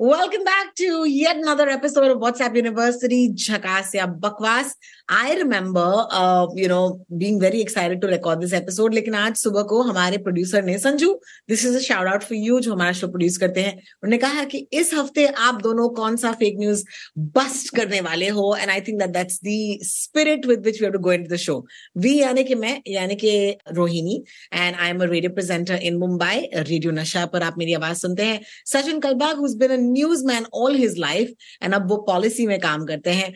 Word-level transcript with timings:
Welcome 0.00 0.44
back 0.44 0.74
to 0.76 1.06
yet 1.06 1.36
another 1.36 1.68
episode 1.68 2.10
of 2.10 2.20
WhatsApp 2.20 2.56
University 2.56 3.34
Jhakas 3.34 3.92
ya 3.92 4.06
Bakwas. 4.06 4.72
I 5.06 5.34
remember, 5.34 6.06
uh, 6.10 6.46
you 6.54 6.68
know, 6.68 7.04
being 7.18 7.38
very 7.38 7.60
excited 7.60 8.00
to 8.00 8.06
record 8.06 8.40
this 8.40 8.54
episode. 8.54 8.94
लेकिन 8.94 9.14
आज 9.14 9.36
सुबह 9.36 9.62
को 9.72 9.80
हमारे 9.82 10.18
producer 10.18 10.62
ने 10.64 10.78
Sanju 10.78 11.12
this 11.48 11.64
is 11.66 11.76
a 11.76 11.80
shout 11.80 12.08
out 12.08 12.22
for 12.22 12.38
you 12.38 12.60
जो 12.60 12.72
हमारा 12.72 12.92
show 12.92 13.08
produce 13.08 13.36
करते 13.38 13.60
हैं 13.60 13.74
उन्होंने 13.74 14.18
कहा 14.18 14.44
कि 14.52 14.58
इस 14.72 14.94
हफ़्ते 14.94 15.26
आप 15.48 15.60
दोनों 15.62 15.88
कौन 15.98 16.16
सा 16.16 16.32
फेक 16.40 16.56
न्यूज़ 16.58 16.84
बस्ट 17.36 17.74
करने 17.76 18.00
वाले 18.08 18.28
हो 18.38 18.54
and 18.60 18.70
I 18.70 18.80
think 18.88 18.98
that 18.98 19.10
that's 19.18 19.40
the 19.44 19.58
spirit 19.88 20.46
with 20.46 20.64
which 20.66 20.80
we 20.80 20.84
have 20.84 20.92
to 20.92 20.98
go 21.08 21.12
into 21.12 21.34
the 21.34 21.38
show 21.44 21.58
we 21.98 22.14
यानी 22.20 22.44
कि 22.44 22.54
मैं 22.62 22.72
यानी 22.88 23.16
कि 23.24 23.34
Rohini 23.72 24.16
and 24.54 24.76
I 24.76 24.88
am 24.88 25.02
a 25.02 25.10
radio 25.12 25.32
presenter 25.34 25.86
in 25.92 25.98
Mumbai 26.06 26.48
radio 26.54 26.92
Nasha 27.02 27.26
पर 27.36 27.42
आप 27.50 27.58
मेरी 27.58 27.74
आवाज़ 27.82 27.98
सुनते 28.06 28.32
हैं 28.32 28.40
Sachin 28.74 29.00
Kalbag 29.00 29.38
who's 29.40 29.56
been 29.64 29.88
a 29.90 29.92
news 29.92 30.26
man 30.26 30.46
all 30.54 30.76
his 30.76 30.98
life 30.98 31.32
and 31.62 31.74
अब 31.74 31.90
वो 31.90 31.96
पॉलिसी 31.96 32.46
में 32.46 32.60
काम 32.60 32.86
करते 32.86 33.10
हैं। 33.10 33.34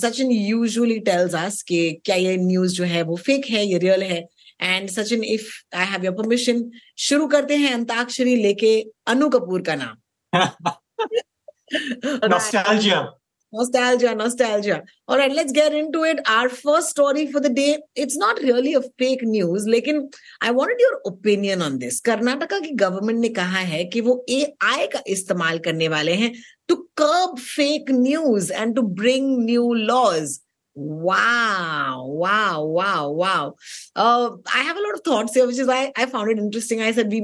सचिन 0.00 0.30
यूजुअली 0.30 1.00
टेल्स 1.00 1.34
अस 1.34 1.62
कि 1.62 2.00
क्या 2.04 2.16
ये 2.16 2.36
न्यूज़ 2.36 2.74
जो 2.74 2.84
है 2.84 3.02
वो 3.02 3.16
फेक 3.16 3.46
है 3.50 3.66
ये 3.66 3.78
रियल 3.78 4.02
है। 4.02 4.26
And 4.60 4.90
Sachin 4.90 5.24
if 5.24 5.76
I 5.76 5.86
have 5.86 6.04
your 6.04 6.14
permission 6.14 6.70
शुरू 6.98 7.26
करते 7.26 7.56
हैं 7.56 7.74
अंताक्षरी 7.74 8.36
लेके 8.36 8.86
अनु 9.06 9.28
कपूर 9.28 9.62
का 9.62 9.74
नाम। 9.74 9.96
Nostalgia. 13.52 14.14
Nostalgia. 14.14 14.82
All 15.08 15.16
right, 15.16 15.32
let's 15.32 15.52
get 15.52 15.72
into 15.72 16.02
it. 16.04 16.20
Our 16.28 16.48
first 16.48 16.90
story 16.90 17.30
for 17.30 17.40
the 17.40 17.48
day. 17.48 17.78
It's 17.94 18.16
not 18.16 18.38
really 18.40 18.74
a 18.74 18.82
fake 18.98 19.22
news, 19.22 19.66
लेकिन 19.66 20.10
I 20.42 20.50
wanted 20.50 20.80
your 20.80 21.00
opinion 21.06 21.62
on 21.62 21.78
this. 21.78 22.00
Karnataka 22.00 22.58
की 22.60 22.74
government 22.74 23.20
ने 23.20 23.28
कहा 23.28 23.60
है 23.72 23.84
कि 23.84 24.00
वो 24.00 24.24
AI 24.30 24.88
का 24.92 25.02
इस्तेमाल 25.06 25.58
करने 25.58 25.88
वाले 25.88 26.14
हैं 26.14 26.32
to 26.68 26.76
curb 26.96 27.38
fake 27.38 27.90
news 27.90 28.50
and 28.50 28.74
to 28.74 28.82
bring 28.82 29.44
new 29.44 29.74
laws. 29.74 30.40
Wow, 30.78 32.04
wow, 32.04 32.62
wow, 32.62 33.08
wow. 33.08 33.54
Uh, 33.94 34.36
I 34.54 34.58
have 34.58 34.76
a 34.76 34.80
lot 34.80 34.94
of 34.94 35.00
thoughts 35.00 35.32
here, 35.34 35.46
which 35.46 35.58
is 35.58 35.66
why 35.66 35.90
I 35.96 36.04
found 36.04 36.30
it 36.30 36.38
interesting. 36.38 36.82
I 36.82 36.92
said, 36.92 37.10
we, 37.10 37.22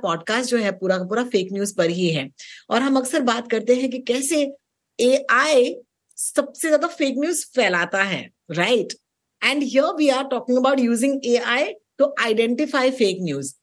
podcast 0.00 0.50
जो 0.50 0.56
है 0.56 0.72
पूरा 0.72 0.98
का 0.98 1.04
पूरा 1.04 1.24
fake 1.24 1.52
news 1.52 1.74
पर 1.76 1.90
ही 1.90 2.08
है 2.10 2.28
और 2.70 2.82
हम 2.82 2.96
अक्सर 2.96 3.22
बात 3.22 3.50
करते 3.50 3.74
हैं 3.74 3.90
कि 3.90 3.98
कैसे 3.98 4.52
एआई 5.02 5.74
सबसे 6.18 6.68
ज़्यादा 6.68 6.86
फेक 6.90 7.14
न्यूज़ 7.18 7.44
फैलाता 7.54 8.02
है 8.04 8.22
right 8.50 8.92
and 9.42 9.62
here 9.62 9.94
we 9.96 10.08
are 10.10 10.24
talking 10.28 10.58
about 10.58 10.80
using 10.80 11.26
AI 11.26 11.72
to 11.98 12.14
identify 12.20 12.90
fake 13.00 13.18
news 13.22 13.54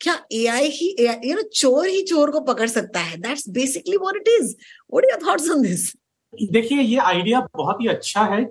क्या 0.00 0.18
एआई 0.32 0.68
ही 0.70 0.94
यू 1.00 1.34
नो 1.36 1.42
चोर 1.54 1.86
ही 1.86 2.02
चोर 2.08 2.30
को 2.30 2.40
पकड़ 2.42 2.68
सकता 2.68 3.00
है? 3.00 3.16
That's 3.18 3.48
basically 3.50 3.96
what 3.96 4.16
it 4.16 4.28
is 4.30 4.54
what 4.92 5.04
are 5.04 5.10
your 5.10 5.28
thoughts 5.28 5.50
on 5.50 5.62
this 5.62 5.92
देखिए 6.32 6.82
ये 6.82 6.98
आइडिया 7.04 7.40
बहुत 7.56 7.80
ही 7.80 7.86
अच्छा 7.88 8.24
है 8.34 8.42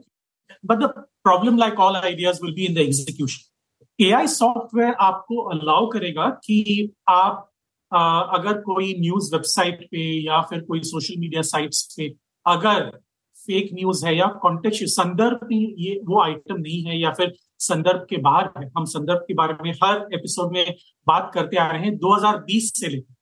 but 0.63 0.78
the 0.78 0.94
problem 1.24 1.57
like 1.57 1.80
all 1.80 1.96
ideas 1.96 2.40
will 2.44 2.53
be 2.53 2.66
in 2.66 2.74
the 2.75 2.78
execution 2.80 4.06
AI 4.06 4.28
software 4.28 4.94
आपको 5.01 5.41
अलाउ 5.50 5.88
करेगा 5.91 6.30
कि 6.44 6.91
आप 7.09 7.50
आ, 7.91 8.19
अगर 8.38 8.62
कोई 8.62 8.94
न्यूज़ 9.00 9.34
वेबसाइट 9.35 9.84
पे 9.91 10.06
या 10.25 10.41
फिर 10.50 10.62
कोई 10.62 10.80
सोशल 10.85 11.19
मीडिया 11.19 11.41
साइट्स 11.50 11.84
पे 11.97 12.09
अगर 12.47 12.90
फेक 13.38 13.69
न्यूज़ 13.74 14.06
है 14.06 14.16
या 14.18 14.28
कॉन्टेक्ट 14.41 14.78
संदर्भ 14.84 15.47
ये 15.52 16.00
वो 16.06 16.22
आइटम 16.22 16.56
नहीं 16.58 16.81
है 16.84 17.00
या 17.00 17.12
फिर 17.12 17.34
संदर्भ 17.59 18.06
के 18.09 18.18
बाहर 18.18 18.50
है 18.58 18.69
हम 18.78 18.85
संदर्भ 18.85 19.25
के 19.28 19.34
बारे 19.34 19.56
में 19.63 19.72
हर 19.84 20.08
एपिसोड 20.13 20.53
में 20.53 20.75
बात 21.07 21.31
करते 21.34 21.57
आ 21.57 21.68
रहे 21.72 21.81
हैं 21.81 21.97
2020 21.97 22.72
से 22.75 22.88
लेकर। 22.88 23.13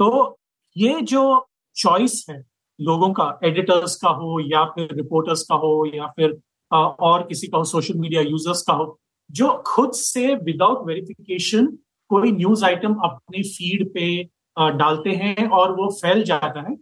तो 0.00 0.38
ये 0.76 1.00
जो 1.00 1.46
चॉइस 1.76 2.24
है 2.30 2.44
लोगों 2.80 3.12
का 3.12 3.38
एडिटर्स 3.44 3.96
का 3.96 4.08
हो 4.08 4.40
या 4.40 4.64
फिर 4.64 4.94
रिपोर्टर्स 4.94 5.42
का 5.42 5.54
हो 5.54 5.90
या 5.94 6.06
फिर 6.06 6.38
आ, 6.74 6.78
और 6.78 7.22
किसी 7.26 7.46
का 7.46 7.58
हो 7.58 7.64
सोशल 7.64 7.94
मीडिया 7.94 8.22
यूज़र्स 8.22 8.62
का 8.62 8.72
हो 8.72 8.98
जो 9.30 9.62
खुद 9.66 9.92
से 9.92 10.34
विदाउट 10.34 10.86
वेरिफिकेशन 10.86 11.66
कोई 12.10 12.32
न्यूज़ 12.32 12.64
आइटम 12.64 12.94
अपने 12.94 13.42
फ़ीड 13.42 13.88
पे 13.94 14.22
डालते 14.58 15.10
हैं 15.10 15.48
और 15.48 15.72
वो 15.72 15.90
फैल 16.02 16.22
जाता 16.24 16.70
है। 16.70 16.76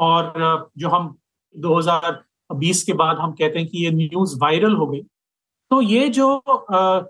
और 0.00 0.70
जो 0.78 0.88
हम 0.88 1.16
2020 1.54 2.82
के 2.82 2.92
बाद 2.92 3.16
हम 3.18 3.32
कहते 3.32 3.58
हैं 3.58 3.68
कि 3.68 3.84
ये 3.84 3.90
न्यूज़ 3.90 4.36
वायरल 4.42 4.74
हो 4.76 4.86
गई। 4.86 5.00
तो 5.70 5.80
ये 5.82 6.08
जो 6.10 6.42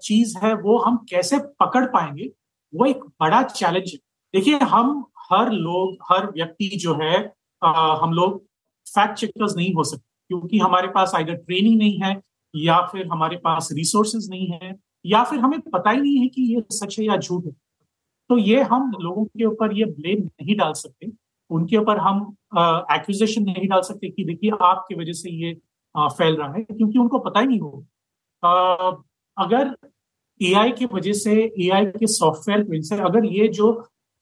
चीज़ 0.02 0.36
है 0.38 0.54
वो 0.54 0.78
हम 0.78 0.96
कैसे 1.10 1.38
पकड़ 1.60 1.84
पाएँगे 1.86 2.30
वो 2.72 2.86
एक 2.86 3.04
बड़ा 3.20 3.42
चैलेंज 3.44 3.90
है। 3.92 3.98
देखिए 4.34 4.58
हम 4.64 5.04
हर 5.32 5.50
लोग 5.52 5.96
हर 6.10 6.26
व्यक्ति 6.26 6.68
जो 6.76 6.94
है 6.94 7.16
आ, 7.62 7.96
हम 8.02 8.12
लोग 8.12 8.38
फैक्ट 8.86 9.18
चेकर्स 9.18 9.56
नहीं 9.56 9.72
हो 9.74 9.84
सकते 9.84 10.04
क्योंकि 10.30 10.58
हमारे 10.58 10.88
पास 10.88 11.12
आइडर 11.14 11.34
ट्रेनिंग 11.36 11.78
नहीं 11.78 11.98
है 12.00 12.20
या 12.54 12.80
फिर 12.86 13.06
हमारे 13.06 13.36
पास 13.36 13.68
रिसोर्सेज 13.72 14.28
नहीं 14.30 14.46
है 14.52 14.74
या 15.04 15.22
फिर 15.24 15.38
हमें 15.38 15.60
पता 15.72 15.90
ही 15.90 16.00
नहीं 16.00 16.18
है 16.18 16.28
कि 16.28 16.42
ये 16.54 16.62
सच 16.72 16.98
है 16.98 17.04
या 17.06 17.16
झूठ 17.16 17.46
है। 17.46 17.52
तो 18.30 18.38
ये 18.38 18.62
हम 18.62 18.90
लोगों 19.00 19.24
के 19.24 19.44
ऊपर 19.44 19.76
ये 19.78 19.84
ब्लेम 19.84 20.22
नहीं 20.22 20.56
डाल 20.56 20.72
सकते। 20.72 21.06
उनके 21.50 21.76
ऊपर 21.76 21.98
हम 21.98 22.22
एक्विजेशन 22.92 23.42
नहीं 23.42 23.68
डाल 23.68 23.80
सकते 23.80 24.08
कि 24.10 24.24
देखिए 24.24 24.50
आपकी 24.62 24.94
वजह 24.94 25.12
से 25.12 25.30
ये 25.30 25.56
आ, 25.94 26.08
फैल 26.08 26.36
रहा 26.36 26.52
है 26.52 26.62
क्योंकि 26.62 26.98
उनको 26.98 27.18
पता 27.18 27.40
ही 27.40 27.46
नहीं 27.46 27.60
हो। 27.60 27.86
अगर 29.36 29.74
एआई 30.40 30.72
की 30.72 30.86
वजह 30.86 31.12
से 31.12 31.32
एआई 31.64 31.86
के 31.86 32.06
सॉफ्टवेयर 32.06 32.62
की 32.62 32.70
वजह 32.70 32.96
से 32.96 33.02
अगर 33.02 33.24
ये 33.24 33.48
जो 33.48 33.72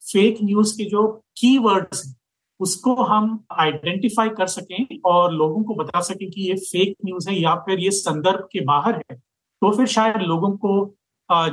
फेक 0.01 0.37
न्यूज़ 0.43 0.77
के 0.77 0.83
जो 0.83 1.07
कीवर्ड्स 1.37 2.05
हैं 2.05 2.15
उसको 2.59 2.95
हम 2.95 3.45
आइडेंटिफाई 3.59 4.29
कर 4.29 4.47
सकें 4.47 4.99
और 5.05 5.33
लोगों 5.33 5.63
को 5.63 5.75
बता 5.75 6.01
सकें 6.01 6.29
कि 6.31 6.41
ये 6.41 6.55
फेक 6.55 6.95
न्यूज़ 7.05 7.29
है 7.29 7.35
या 7.41 7.55
फिर 7.55 7.79
ये 7.79 7.91
संदर्भ 7.91 8.47
के 8.51 8.61
बाहर 8.61 8.95
है 9.11 9.15
तो 9.15 9.71
फिर 9.77 9.85
शायद 9.85 10.15
लोगों 10.21 10.51
को 10.65 10.73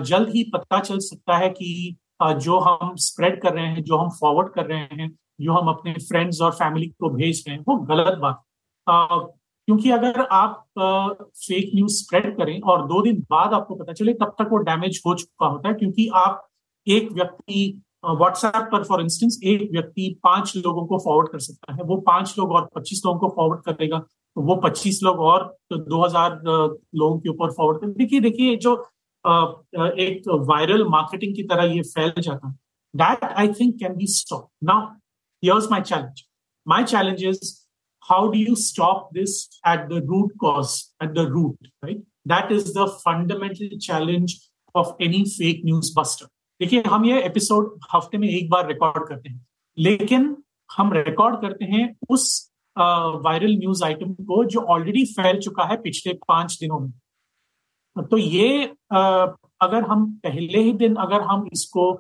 जल्द 0.05 0.29
ही 0.29 0.43
पता 0.55 0.81
चल 0.81 0.99
सकता 0.99 1.37
है 1.37 1.49
कि 1.51 1.97
जो 2.23 2.59
हम 2.59 2.95
स्प्रेड 2.97 3.41
कर 3.43 3.53
रहे 3.55 3.67
हैं 3.67 3.83
जो 3.83 3.97
हम 3.97 4.09
फॉरवर्ड 4.11 4.49
कर 4.49 4.67
रहे 4.67 4.79
हैं 4.79 5.11
जो 5.39 5.53
हम 5.53 5.69
अपने 5.69 5.93
फ्रेंड्स 6.01 6.41
और 6.41 6.53
फैमिली 6.55 6.87
को 6.91 7.11
भेज 7.11 7.45
रहे 7.47 7.57
हैं, 7.57 7.65
वो 7.69 7.77
गलत 7.87 8.19
बात 8.19 8.43
क्योंकि 9.69 9.91
अगर 9.91 10.21
आप 10.23 10.65
फेक 10.79 11.71
न्यूज़ 11.75 11.95
स्प्रेड 11.95 12.37
करें 12.37 12.61
और 12.63 12.87
दो 12.89 13.01
दिन 13.03 13.21
बाद 13.31 13.53
आपको 13.55 13.75
पता 13.75 13.93
चले, 13.93 14.13
तब 14.15 14.35
तक 14.39 14.49
वो 14.51 14.59
डैमेज 14.61 15.01
हो 15.07 15.15
चुका 15.15 15.47
होता 15.47 15.69
है, 15.69 15.75
क्योंकि 15.75 16.09
आप 16.17 16.47
एक 16.87 17.11
व्यक्ति 17.13 17.83
व्हाट्सएप 18.07 18.69
पर 18.73 18.85
फॉर 18.85 19.01
इंस्टेंस 19.03 19.39
एक 19.45 19.71
व्यक्ति 19.73 20.09
पाँच 20.25 20.53
लोगों 20.57 20.85
को 20.87 20.99
फॉरवर्ड 20.99 21.29
कर 21.29 21.39
सकता 21.41 21.73
है, 21.73 21.83
वो 21.83 21.97
पाँच 22.03 22.35
लोग 22.39 22.53
और 22.53 22.69
पच्चीस 22.75 23.03
लोगों 23.07 23.19
को 23.21 23.29
फॉरवर्ड 23.37 23.63
करेगा 23.67 23.99
तो 23.99 24.43
वो 24.43 24.57
पच्चीस 24.65 25.01
लोग 25.03 25.21
और 25.23 25.45
तो 25.71 25.77
दो 25.79 26.05
हज़ार 26.05 26.41
लोगों 26.45 27.19
के 27.19 27.29
ऊपर 27.29 27.53
फॉरवर्ड 27.53 27.81
कर, 27.81 27.87
देखिए 27.89 28.21
देखिए, 28.21 28.57
जो 28.57 28.75
एक 29.99 30.29
वायरल 30.49 30.85
मार्केटिंग 30.89 31.35
की 31.37 31.43
तरह 31.45 31.73
ये 31.75 31.83
फैल 31.85 32.13
जाता 32.19 32.49
है। 32.49 32.55
That 32.95 33.25
I 33.25 33.49
think 33.51 33.75
can 33.79 33.97
be 33.97 34.07
stop 34.09 34.49
now 34.65 34.87
here's 35.47 35.71
my 35.71 35.81
challenge 35.93 36.25
my 36.67 36.85
challenge 36.95 37.25
is 37.25 37.55
how 38.03 38.19
do 38.33 38.41
you 38.41 38.53
stop 38.63 39.07
this 39.15 39.33
at 39.71 39.81
the 39.93 39.97
root 40.11 40.35
cause 40.43 40.75
at 41.05 41.15
the 41.15 41.23
root 41.31 41.71
right? 41.87 42.03
That 42.33 42.53
is 42.57 42.69
the 42.75 42.85
fundamental 43.05 43.73
challenge 43.87 44.35
of 44.75 44.93
any 45.07 45.23
fake 45.31 45.65
news 45.69 45.91
buster 45.97 46.29
देखिए 46.61 46.83
हम 46.87 47.05
ये 47.05 47.23
episode 47.23 47.73
हफ़्ते 47.95 48.19
में 48.19 48.29
एक 48.29 48.51
बार 48.51 48.67
record 48.69 49.09
करते 49.09 49.31
हैं। 49.31 49.47
लेकिन 49.79 50.37
हम 50.77 50.93
रिकॉर्ड 50.93 51.41
करते 51.41 51.65
हैं 51.73 51.89
उस 52.11 52.29
वायरल 52.77 53.57
न्यूज़ 53.57 53.85
आइटम 53.85 54.13
को 54.31 54.45
जो 54.55 54.61
ऑलरेडी 54.75 55.05
फैल 55.17 55.41
चुका 55.41 55.65
है 55.65 55.77
पिछले 55.83 56.13
पाँच 56.29 56.57
दिनों 56.61 56.79
में। 56.81 56.93
तो 58.07 58.17
ये 58.17 58.73
आ, 58.93 59.27
अगर 59.61 59.83
हम 59.91 60.11
पहले 60.25 60.63
ही 60.63 60.73
दिन 60.85 60.95
अगर 61.07 61.21
हम 61.33 61.49
इसको 61.53 61.93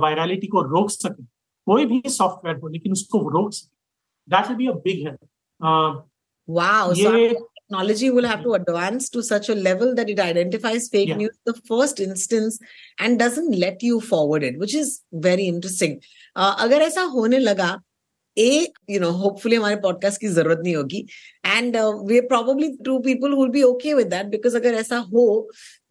वायरलिटी 0.00 0.46
को 0.46 0.62
रोक 0.74 0.90
सकें 0.90 1.24
कोई 1.66 1.84
भी 1.86 2.00
सॉफ्टवेयर 2.10 2.56
हो 2.60 2.68
लेकिन 2.68 2.92
उसको 2.92 3.28
रोक 3.38 3.52
सके 3.54 4.34
that 4.36 4.48
will 4.48 4.56
be 4.56 4.66
a 4.66 4.72
big 4.84 5.06
help 5.06 6.02
Wow. 6.48 6.92
ये 6.96 7.04
So 7.04 7.36
technology 7.58 8.08
will 8.10 8.26
have 8.26 8.42
to 8.42 8.52
advance 8.54 9.08
to 9.10 9.22
such 9.22 9.46
a 9.48 9.54
level 9.66 9.94
that 9.94 10.10
it 10.10 10.18
identifies 10.24 10.88
fake 10.94 11.08
Yeah. 11.08 11.16
news 11.20 11.38
the 11.50 11.54
first 11.70 12.00
instance 12.06 12.58
and 12.98 13.18
doesn't 13.18 13.56
let 13.62 13.82
you 13.82 14.00
forward 14.00 14.44
it, 14.48 14.58
which 14.58 14.74
is 14.74 14.90
very 15.28 15.46
interesting. 15.52 15.94
Uh, 16.36 16.52
अगर 16.66 16.82
ऐसा 16.88 17.02
होने 17.14 17.38
लगा 17.38 17.70
uh 18.36 18.50
you 18.90 19.00
know 19.00 19.10
hopefully 19.22 19.56
हमारे 19.56 19.76
podcast 19.82 20.20
की 20.20 20.28
ज़रूरत 20.36 20.60
नहीं 20.64 20.74
होगी 20.76 21.04
and 21.46 21.76
we 22.10 22.20
probably 22.32 22.70
to 22.84 22.98
people 23.08 23.34
will 23.40 23.48
be 23.56 23.62
okay 23.62 23.94
with 23.94 24.06
that 24.14 24.26
because 24.36 24.56
अगर 24.56 24.74
ऐसा 24.84 24.98
हो 25.12 25.26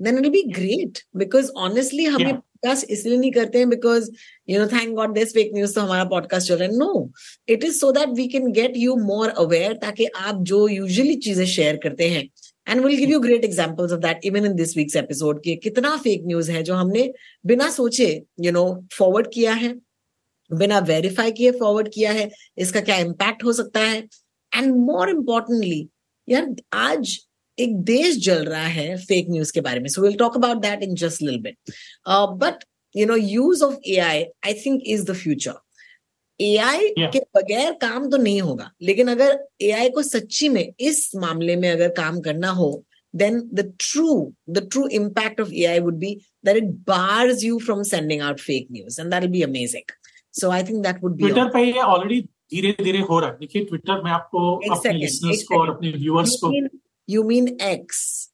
then 0.07 0.25
it 0.25 0.31
be 0.31 0.41
great 0.59 0.99
because 1.23 1.51
honestly 1.69 2.05
हम 2.05 2.21
Yeah. 2.21 2.39
पॉडकास्ट 2.63 2.85
इसलिए 2.89 3.17
नहीं 3.17 3.31
करते 3.31 3.57
हैं 3.57 3.69
because 3.69 4.09
you 4.49 4.59
know 4.59 4.67
thank 4.67 4.93
God 4.95 5.13
this 5.13 5.33
fake 5.33 5.51
news 5.53 5.73
तो 5.75 5.81
हमारा 5.81 6.03
पॉडकास्ट 6.05 6.47
चल 6.47 6.55
रहा 6.55 6.67
है। 6.67 6.77
No 6.77 7.11
it 7.49 7.63
is 7.63 7.77
so 7.79 7.91
that 7.91 8.09
we 8.09 8.27
can 8.27 8.51
get 8.51 8.73
you 8.77 8.95
more 8.97 9.29
aware 9.37 9.73
ताकि 9.73 10.05
आप 10.05 10.43
जो 10.43 10.67
यूजुअली 10.67 11.15
चीज़ें 11.15 11.45
शेयर 11.45 11.77
करते 11.83 12.09
हैं 12.09 12.23
and 12.69 12.85
will 12.85 12.97
give 12.97 13.09
you 13.09 13.19
great 13.19 13.45
examples 13.45 13.91
of 13.91 13.99
that 13.99 14.25
even 14.25 14.45
in 14.45 14.55
this 14.55 14.75
week's 14.77 14.95
episode 14.95 15.43
के 15.43 15.55
कितना 15.63 15.95
फेक 15.97 16.23
न्यूज़ 16.25 16.51
है 16.51 16.63
जो 16.63 16.73
हमने 16.73 17.11
बिना 17.45 17.69
सोचे 17.69 18.11
यू 18.41 18.51
नो 18.51 18.65
फॉरवर्ड 18.93 19.27
किया 19.33 19.53
है, 19.53 19.73
बिना 20.49 20.79
वेरीफाई 20.87 21.31
किए 21.31 21.51
फॉरवर्ड 21.51 21.89
किया 21.93 22.11
है, 22.11 22.29
इसका 22.57 22.81
क्या 22.81 22.97
इम्पैक्ट 22.97 23.43
हो 23.43 23.53
सकता 23.53 23.79
है? 23.79 23.97
एंड 24.51 24.75
मोर 24.75 25.09
इम्पोर्टेंटली 25.09 25.87
यार, 26.29 26.55
आज 26.73 27.17
एक 27.59 27.75
देश 27.85 28.17
जल 28.25 28.45
रहा 28.45 28.67
है 28.77 28.95
फेक 29.05 29.27
न्यूज़ 29.29 29.51
के 29.53 29.61
बारे 29.61 29.79
में 29.79 29.87
so 29.89 30.01
will 30.01 30.15
talk 30.19 30.35
about 30.37 30.61
that 30.61 30.83
in 30.83 30.95
just 30.95 31.21
little 31.21 31.39
bit 31.41 31.73
but 32.43 32.63
you 32.95 33.05
know 33.05 33.15
use 33.15 33.63
of 33.63 33.75
A 33.87 33.97
I 33.99 34.53
think 34.65 34.81
is 34.85 35.05
the 35.11 35.13
future 35.15 35.59
AI 36.39 36.87
Yeah. 36.97 37.11
के 37.13 37.19
बगैर 37.37 37.71
काम 37.81 38.09
तो 38.09 38.17
नहीं 38.17 38.41
होगा 38.41 38.71
लेकिन 38.81 39.07
अगर 39.07 39.37
एआई 39.61 39.89
को 39.89 40.01
सच्ची 40.03 40.49
में 40.49 40.65
इस 40.79 41.11
मामले 41.15 41.55
में 41.55 41.69
अगर 41.71 41.89
काम 41.99 42.19
करना 42.21 42.49
हो 42.61 42.71
then 43.13 43.35
the 43.57 43.63
true 43.85 44.13
the 44.57 44.61
true 44.73 44.85
impact 44.99 45.41
of 45.43 45.49
ai 45.63 45.73
would 45.87 45.97
be 46.03 46.11
that 46.47 46.59
it 46.61 46.69
bars 46.85 47.43
you 47.47 47.59
from 47.65 47.83
sending 47.89 48.23
out 48.27 48.39
fake 48.45 48.71
news 48.77 48.97
and 49.03 49.13
that'll 49.13 49.33
be 49.35 49.43
amazing. 49.47 49.83
So 50.39 50.49
i 50.51 50.61
think 50.69 50.81
that 50.87 51.03
would 51.03 51.17
be 51.19 51.23
Twitter 51.25 51.41
all. 51.43 51.51
पे 51.53 51.61
ये 51.65 51.81
already 51.95 52.19
धीरे 52.53 52.71
धीरे 52.83 52.99
हो 53.09 53.19
रहा 53.19 53.29
है। 53.29 53.37
देखिए 53.39 53.63
Twitter 53.65 54.01
में 54.03 54.11
आपको 54.11 54.45
अपने 54.75 54.93
लिसनर्स 54.93 55.43
को 55.51 55.59
और 55.59 55.69
अपने 55.69 55.91
व्यूअर्स 55.97 56.35
को 56.43 56.51
you 57.07 57.23
mean 57.23 57.47
x. 57.59 58.29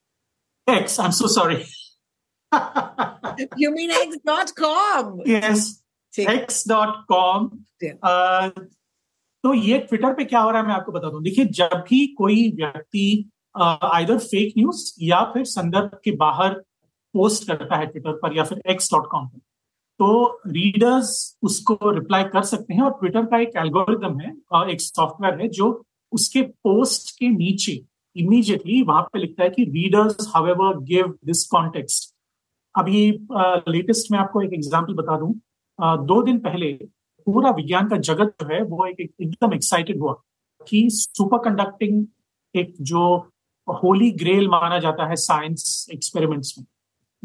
I 0.68 0.76
am 0.78 1.12
so 1.12 1.28
sorry 1.28 1.56
you 3.62 3.72
mean 3.72 3.92
x.com 3.92 5.24
dot 6.68 7.06
com 7.08 7.50
Yeah. 7.84 8.50
तो 9.44 9.54
ये 9.54 9.78
ट्विटर 9.80 10.14
पे 10.14 10.26
क्या 10.26 10.40
हो 10.40 10.50
रहा 10.52 10.62
है 10.62 10.68
मैं 10.68 10.74
आपको 10.76 10.92
बता 10.92 11.10
दूँ। 11.10 11.24
देखिए 11.24 11.46
जब 11.46 11.84
भी 11.90 12.08
कोई 12.08 12.52
व्यक्ति 12.52 13.32
आइदर 13.58 14.18
फेक 14.18 14.54
न्यूज़ 14.58 14.94
या 15.02 15.24
फिर 15.24 15.46
संदर्भ 15.46 16.00
के 16.04 16.12
बाहर 16.12 16.54
पोस्ट 17.14 17.48
करता 17.48 17.76
है 17.76 17.86
ट्विटर 17.88 18.12
पर 18.12 18.38
या 18.38 18.44
फिर 18.44 18.62
एक्स 18.68 18.92
डॉट 18.94 19.08
कॉम 19.12 19.28
पर 19.28 19.40
तो 20.00 20.42
रीडर्स 20.48 21.38
उसको 21.42 21.78
रिप्लाई 21.92 22.24
कर 22.24 22.44
सकते 22.44 22.74
हैं 22.74 22.82
और 22.82 22.92
ट्विटर 22.92 23.26
का 23.26 23.40
एक 23.40 23.52
एल्गोरिदम 23.58 24.20
है 24.20 24.30
एक 24.72 24.82
सॉफ्टवेयर 24.82 25.42
है 25.42 25.48
जो 25.48 25.86
उसके 26.12 26.42
पोस्ट 26.42 27.18
के 27.18 27.30
नीचे 27.30 27.86
इमीडिएटली 28.16 28.82
वहाँ 28.82 29.02
पे 29.02 29.20
लिखता 29.20 29.44
है 29.44 29.50
कि 29.50 29.64
readers 29.64 30.32
however 30.36 30.80
give 30.80 31.18
this 31.26 31.48
context 31.48 32.14
अभी 32.78 33.12
लेटेस्ट 33.72 34.12
में 34.12 34.20
आपको 34.20 34.42
एक 34.42 34.54
एग्जांपल 34.54 34.94
बता 34.94 35.18
दूँ। 35.20 35.34
अ, 35.84 35.96
दो 35.96 36.22
दिन 36.22 36.40
पहले 36.40 36.74
पूरा 37.26 37.50
विज्ञान 37.52 37.90
का 37.90 37.98
जगत 37.98 38.36
जो 38.42 38.48
है 38.54 38.62
वो 38.64 38.86
एक, 38.86 39.00
एक 39.00 39.12
एकदम 39.22 39.54
एक्साइटेड 39.54 40.00
हुआ 40.00 40.14
कि 40.68 40.90
सुपर 40.90 41.38
कंडक्टिंग 41.38 42.06
एक 42.56 42.74
जो 42.82 43.32
होली 43.70 44.12
ग्रेल 44.12 44.48
माना 44.48 44.80
जाता 44.80 45.06
है 45.06 45.16
साइंस 45.16 45.88
एक्सपेरिमेंट्स 45.94 46.56
में 46.60 46.66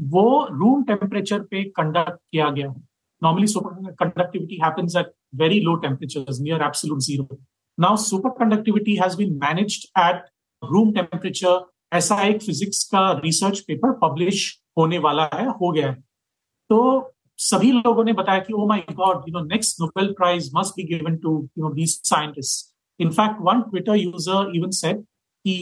वो 0.00 0.46
रूम 0.50 0.84
टेम्परेचर 0.84 1.40
पे 1.40 1.64
कंडक्ट 1.64 2.18
किया 2.32 2.50
गया 2.50 2.70
है। 2.70 2.82
Conductivity 3.24 4.54
happens 4.64 4.96
at 4.96 5.12
very 5.34 5.60
low 5.60 5.74
temperatures 5.74 6.40
near 6.40 6.62
absolute 6.62 7.00
zero 7.00 7.38
now 7.80 7.96
super 7.96 8.30
conductivity 8.30 8.96
has 8.96 9.16
been 9.16 9.34
managed 9.36 10.00
at 10.00 10.33
room 10.68 10.92
temperature 10.92 11.64
ऐसा 11.92 12.20
एक 12.22 12.42
फिजिक्स 12.42 12.82
का 12.88 13.10
रिसर्च 13.24 13.60
पेपर 13.60 13.92
पब्लिश 13.98 14.46
होने 14.78 14.98
वाला 14.98 15.28
है, 15.34 15.46
हो 15.46 15.70
गया 15.72 15.88
है। 15.88 15.94
तो 16.70 17.10
सभी 17.38 17.72
लोगों 17.72 18.04
ने 18.04 18.12
बताया 18.12 18.38
कि 18.40 18.52
ओ 18.52 18.66
my 18.68 18.84
God 18.92 19.28
you 19.28 19.32
know 19.32 19.44
next 19.46 19.80
Nobel 19.80 20.12
prize 20.18 20.50
must 20.54 20.74
be 20.76 20.82
given 20.88 21.16
to 21.18 21.30
you 21.58 21.64
know 21.64 21.72
these 21.74 21.90
scientist 22.04 22.72
in fact 23.00 23.40
one 23.42 23.60
Twitter 23.62 23.96
user 23.96 24.50
even 24.56 24.70
said 24.72 25.00
कि 25.44 25.52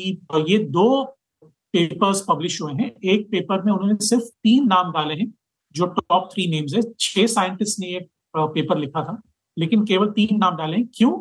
ये 0.48 0.58
दो 0.70 1.04
पेपर्स 1.42 2.20
पब्लिश 2.28 2.60
हुए 2.62 2.72
हैं। 2.72 2.90
एक 3.04 3.26
पेपर 3.30 3.62
में 3.62 3.72
उन्होंने 3.72 3.94
सिर्फ़ 4.06 4.24
तीन 4.44 4.66
नाम 4.68 4.90
डाले 4.92 5.14
हैं, 5.14 5.32
जो 5.74 5.86
टॉप 5.88 6.28
थ्री 6.32 6.46
नेम्स 6.50 6.74
है। 6.74 6.82
छह 7.00 7.26
साइंटिस्ट 7.28 7.78
ने 7.80 7.86
ये 7.86 8.00
पेपर 8.34 8.78
लिखा 8.78 9.02
था, 9.04 9.20
लेकिन 9.56 9.84
केवल 9.86 10.10
तीन 10.10 10.36
नाम 10.38 10.56
डाले 10.56 10.76
हैं। 10.76 10.86
क्यों? 10.94 11.12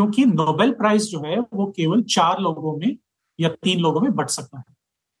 क्योंकि 0.00 0.24
नोबेल 0.24 0.70
प्राइज 0.72 1.10
जो 1.10 1.18
है, 1.24 1.38
वो 1.38 1.64
केवल 1.76 2.02
चार 2.02 2.38
लोगों 2.40 2.76
में 2.76 2.96
या 3.38 3.48
तीन 3.64 3.80
लोगों 3.80 4.00
में 4.00 4.12
बट 4.16 4.28
सकता 4.30 4.58
है। 4.58 4.64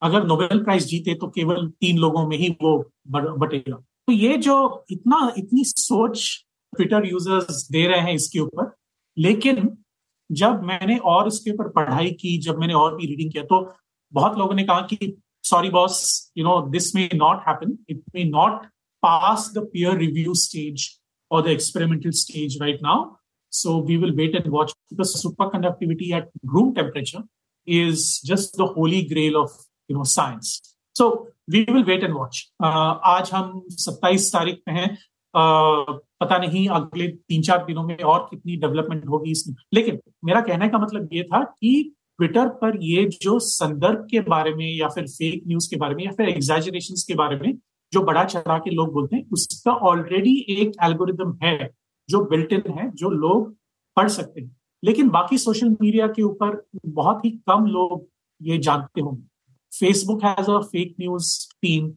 अगर 0.02 0.24
नोबेल 0.26 0.62
प्राइज 0.64 0.86
जीते 0.86 1.14
तो 1.14 1.28
केवल 1.28 1.66
तीन 1.80 1.98
लोगों 1.98 2.26
में 2.28 2.36
ही 2.36 2.48
वो 2.62 2.78
बटेगा। 3.10 3.76
तो 3.76 4.12
ये 4.12 4.36
जो 4.38 4.84
इतना, 4.90 5.32
इतनी 5.38 5.64
सोच 5.64 6.44
ट्विटर 6.72 7.06
यूज़र्स 7.06 7.68
दे 7.72 7.86
रहे 7.86 8.00
हैं 8.00 8.14
इसके 8.14 8.40
ऊपर, 8.40 8.72
लेकिन 9.16 9.76
जब 10.30 10.62
मैंने 10.62 10.96
और 11.04 11.28
इसके 11.28 11.50
ऊपर 11.50 11.68
पढ़ाई 11.68 12.10
की, 12.10 12.38
जब 12.38 12.58
मैंने 12.58 12.74
और 12.74 12.96
भी 12.96 13.06
रीडिंग 13.06 13.32
किया 13.32 13.44
तो 13.44 13.60
बहुत 14.12 14.38
लोगों 14.38 14.54
ने 14.54 14.64
कहा 14.64 14.80
कि 14.80 15.14
sorry 15.44 15.70
boss 15.70 16.32
you 16.38 16.44
know 16.44 16.60
this 16.70 16.94
may 16.96 17.08
not 17.14 17.44
happen 17.48 17.78
it 17.90 18.02
may 18.14 18.24
not 18.24 18.64
pass 19.02 19.52
the 19.58 19.70
peer 19.76 19.96
review 19.98 20.34
stage 20.34 20.90
or 21.30 21.40
the 21.42 21.52
experimental 21.52 22.12
stage 22.12 22.54
right 22.60 22.80
now. 22.82 22.94
So 23.52 23.78
we 23.78 23.96
will 23.96 24.14
wait 24.14 24.34
and 24.34 24.46
watch 24.48 24.72
because 24.88 25.14
superconductivity 25.22 26.12
at 26.12 26.28
room 26.44 26.74
temperature 26.74 27.22
is 27.66 28.20
just 28.20 28.56
the 28.56 28.66
holy 28.66 29.06
grail 29.06 29.40
of 29.42 29.50
you 29.88 29.96
know 29.96 30.04
science. 30.04 30.60
So 30.96 31.28
we 31.48 31.64
will 31.64 31.84
wait 31.84 32.04
and 32.04 32.14
watch. 32.14 32.48
Uh, 32.60 32.94
आज 33.04 33.30
हम 33.34 33.62
27 33.78 34.30
तारीख 34.32 34.62
पे 34.66 34.72
हैं 34.72 34.88
uh, 35.34 35.98
पता 36.20 36.38
नहीं 36.38 36.68
अगले 36.68 37.06
तीन 37.08 37.42
चार 37.42 37.64
दिनों 37.64 37.82
में 37.86 37.96
और 37.96 38.26
कितनी 38.30 38.56
डेवलपमेंट 38.56 39.06
होगी 39.08 39.30
इसमें 39.30 39.54
लेकिन 39.74 39.98
मेरा 40.24 40.40
कहने 40.40 40.68
का 40.68 40.78
मतलब 40.78 41.08
ये 41.12 41.22
था 41.24 41.42
कि 41.44 41.72
ट्विटर 42.18 42.48
पर 42.62 42.78
ये 42.82 43.04
जो 43.22 43.38
संदर्भ 43.40 44.06
के 44.10 44.20
बारे 44.28 44.54
में 44.54 44.66
या 44.66 44.88
फिर 44.94 45.06
फेक 45.08 45.42
न्यूज़ 45.48 45.68
के 45.70 45.76
बारे 45.76 45.94
में 45.94 46.04
या 46.04 46.10
फिर 46.16 46.28
एग्जैजरेशन 46.28 46.94
के 47.08 47.14
बारे 47.14 47.36
में 47.36 47.52
जो 47.92 48.02
बड़ा 48.04 48.24
चढ़ा 48.24 48.58
के 48.64 48.70
लोग 48.70 48.92
बोलते 48.92 49.16
हैं 49.16 49.28
उसका 49.32 49.72
ऑलरेडी 49.90 50.34
एक 50.56 50.72
एल्गोरिदम 50.84 51.36
है 51.42 51.56
जो 52.10 52.24
बिल्ट 52.24 52.52
इन 52.52 52.62
है 52.78 52.90
जो 52.94 53.10
लोग 53.10 53.54
पढ़ 53.96 54.08
सकते 54.08 54.40
हैं। 54.40 54.56
लेकिन 54.82 55.08
बाकी 55.10 55.38
सोशल 55.38 55.68
मीडिया 55.80 56.06
के 56.06 56.22
ऊपर 56.22 56.62
बहुत 56.86 57.24
ही 57.24 57.30
कम 57.30 57.66
लोग 57.66 58.06
ये 58.40 58.58
जानते 58.58 59.00
होंगे। 59.00 59.22
Facebook 59.72 60.24
has 60.24 60.50
a 60.50 60.60
fake 60.66 60.94
news 61.00 61.32
team 61.62 61.92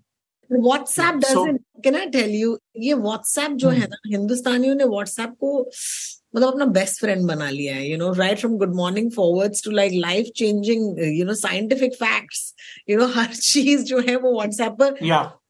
WhatsApp 0.50 1.22
can 1.84 1.96
I 1.96 2.06
tell 2.06 2.32
you 2.32 2.58
ये 2.78 2.94
व्हाट्सएप 2.94 3.52
जो 3.52 3.70
है 3.70 3.88
ना 3.88 3.98
हिंदुस्तानियों 4.08 4.76
ने 4.76 4.84
व्हाट्सएप 4.84 5.36
को 5.40 5.60
मतलब 6.36 6.48
अपना 6.48 6.66
बेस्ट 6.76 7.00
फ्रेंड 7.00 7.28
बना 7.28 7.50
लिया 7.50 7.76
है 7.76 7.90
you 7.92 7.98
know 7.98 8.12
right 8.14 8.40
from 8.40 8.58
good 8.58 8.76
morning 8.76 9.12
forwards 9.12 9.64
to 9.66 9.72
like 9.72 9.94
life 9.96 10.28
changing 10.36 11.00
you 11.18 11.26
know 11.26 11.34
scientific 11.34 11.94
facts 11.94 12.54
you 12.90 12.98
know 13.00 13.08
हर 13.16 13.34
चीज़ 13.36 13.84
जो 13.84 14.00
है 14.00 14.16
वो 14.16 14.34
व्हाट्सएप 14.36 14.76
पर। 14.80 14.98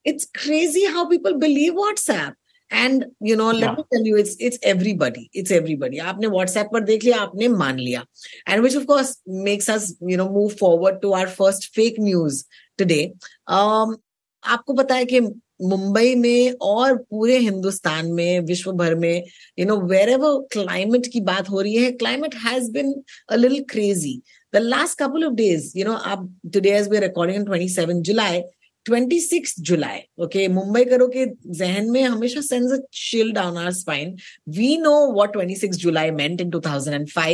It's 0.06 0.30
crazy 0.34 0.84
how 0.84 1.04
people 1.04 1.32
believe 1.32 1.72
believe 1.74 2.32
WhatsApp. 2.74 2.84
And 2.86 3.04
you 3.20 3.36
know, 3.36 3.50
let 3.50 3.60
Yeah. 3.60 3.74
me 3.74 3.84
tell 3.92 4.04
you, 4.04 4.16
it's 4.16 4.36
it's 4.40 4.58
everybody. 4.62 5.30
It's 5.32 5.50
everybody. 5.50 5.98
आपने 5.98 6.28
WhatsApp 6.28 6.64
पर 6.72 6.84
देख 6.84 7.04
लिया, 7.04 7.16
आपने 7.16 7.48
मान 7.48 7.78
लिया, 7.78 8.04
and 8.46 8.62
which 8.62 8.74
of 8.74 8.86
course 8.86 9.16
makes 9.26 9.68
us 9.68 9.94
you 10.00 10.16
know 10.16 10.28
move 10.28 10.58
forward 10.58 11.02
to 11.02 11.12
our 11.12 11.26
first 11.26 11.74
fake 11.74 11.98
news 11.98 12.44
today. 12.78 13.12
Um, 13.46 13.96
आपको 14.44 14.74
पता 14.74 14.94
है 14.94 15.04
कि 15.04 15.20
मुंबई 15.62 16.14
में 16.14 16.52
और 16.62 16.96
पूरे 17.10 17.38
हिंदुस्तान 17.38 18.06
में 18.06 18.40
विश्व 18.40 18.72
भर 18.72 18.94
में 18.94 19.24
you 19.58 19.66
know 19.66 19.76
where 19.80 20.08
ever 20.08 20.46
climate 20.52 21.06
की 21.12 21.20
बात 21.20 21.50
हो 21.50 21.60
रही 21.60 21.74
है 21.74 21.92
climate 21.92 22.34
has 22.34 22.70
been 22.72 23.02
a 23.30 23.36
little 23.36 23.64
crazy 23.70 24.22
the 24.54 24.58
last 24.58 24.98
couple 24.98 25.24
of 25.24 25.32
days 25.34 25.78
you 25.78 25.84
know 25.84 25.92
आप 25.92 26.40
today 26.52 26.70
as 26.70 26.88
we 26.88 26.98
recording 26.98 27.46
27 27.46 28.02
July 28.02 28.42
26 28.88 29.54
July 29.60 30.00
okay 30.24 30.46
Mumbai 30.48 30.84
करो 30.84 31.06
के 31.16 31.26
जहन 31.58 31.90
में 31.90 32.02
हमेशा 32.02 32.40
sends 32.40 32.72
a 32.72 32.78
chill 32.92 33.32
down 33.32 33.56
our 33.58 33.70
spine 33.72 34.16
we 34.56 34.76
know 34.78 34.92
what 35.12 35.32
twenty 35.32 35.56
six 35.56 35.76
July 35.76 36.10
meant 36.10 36.40
in 36.40 36.50
two 36.50 36.60
2005 36.60 37.28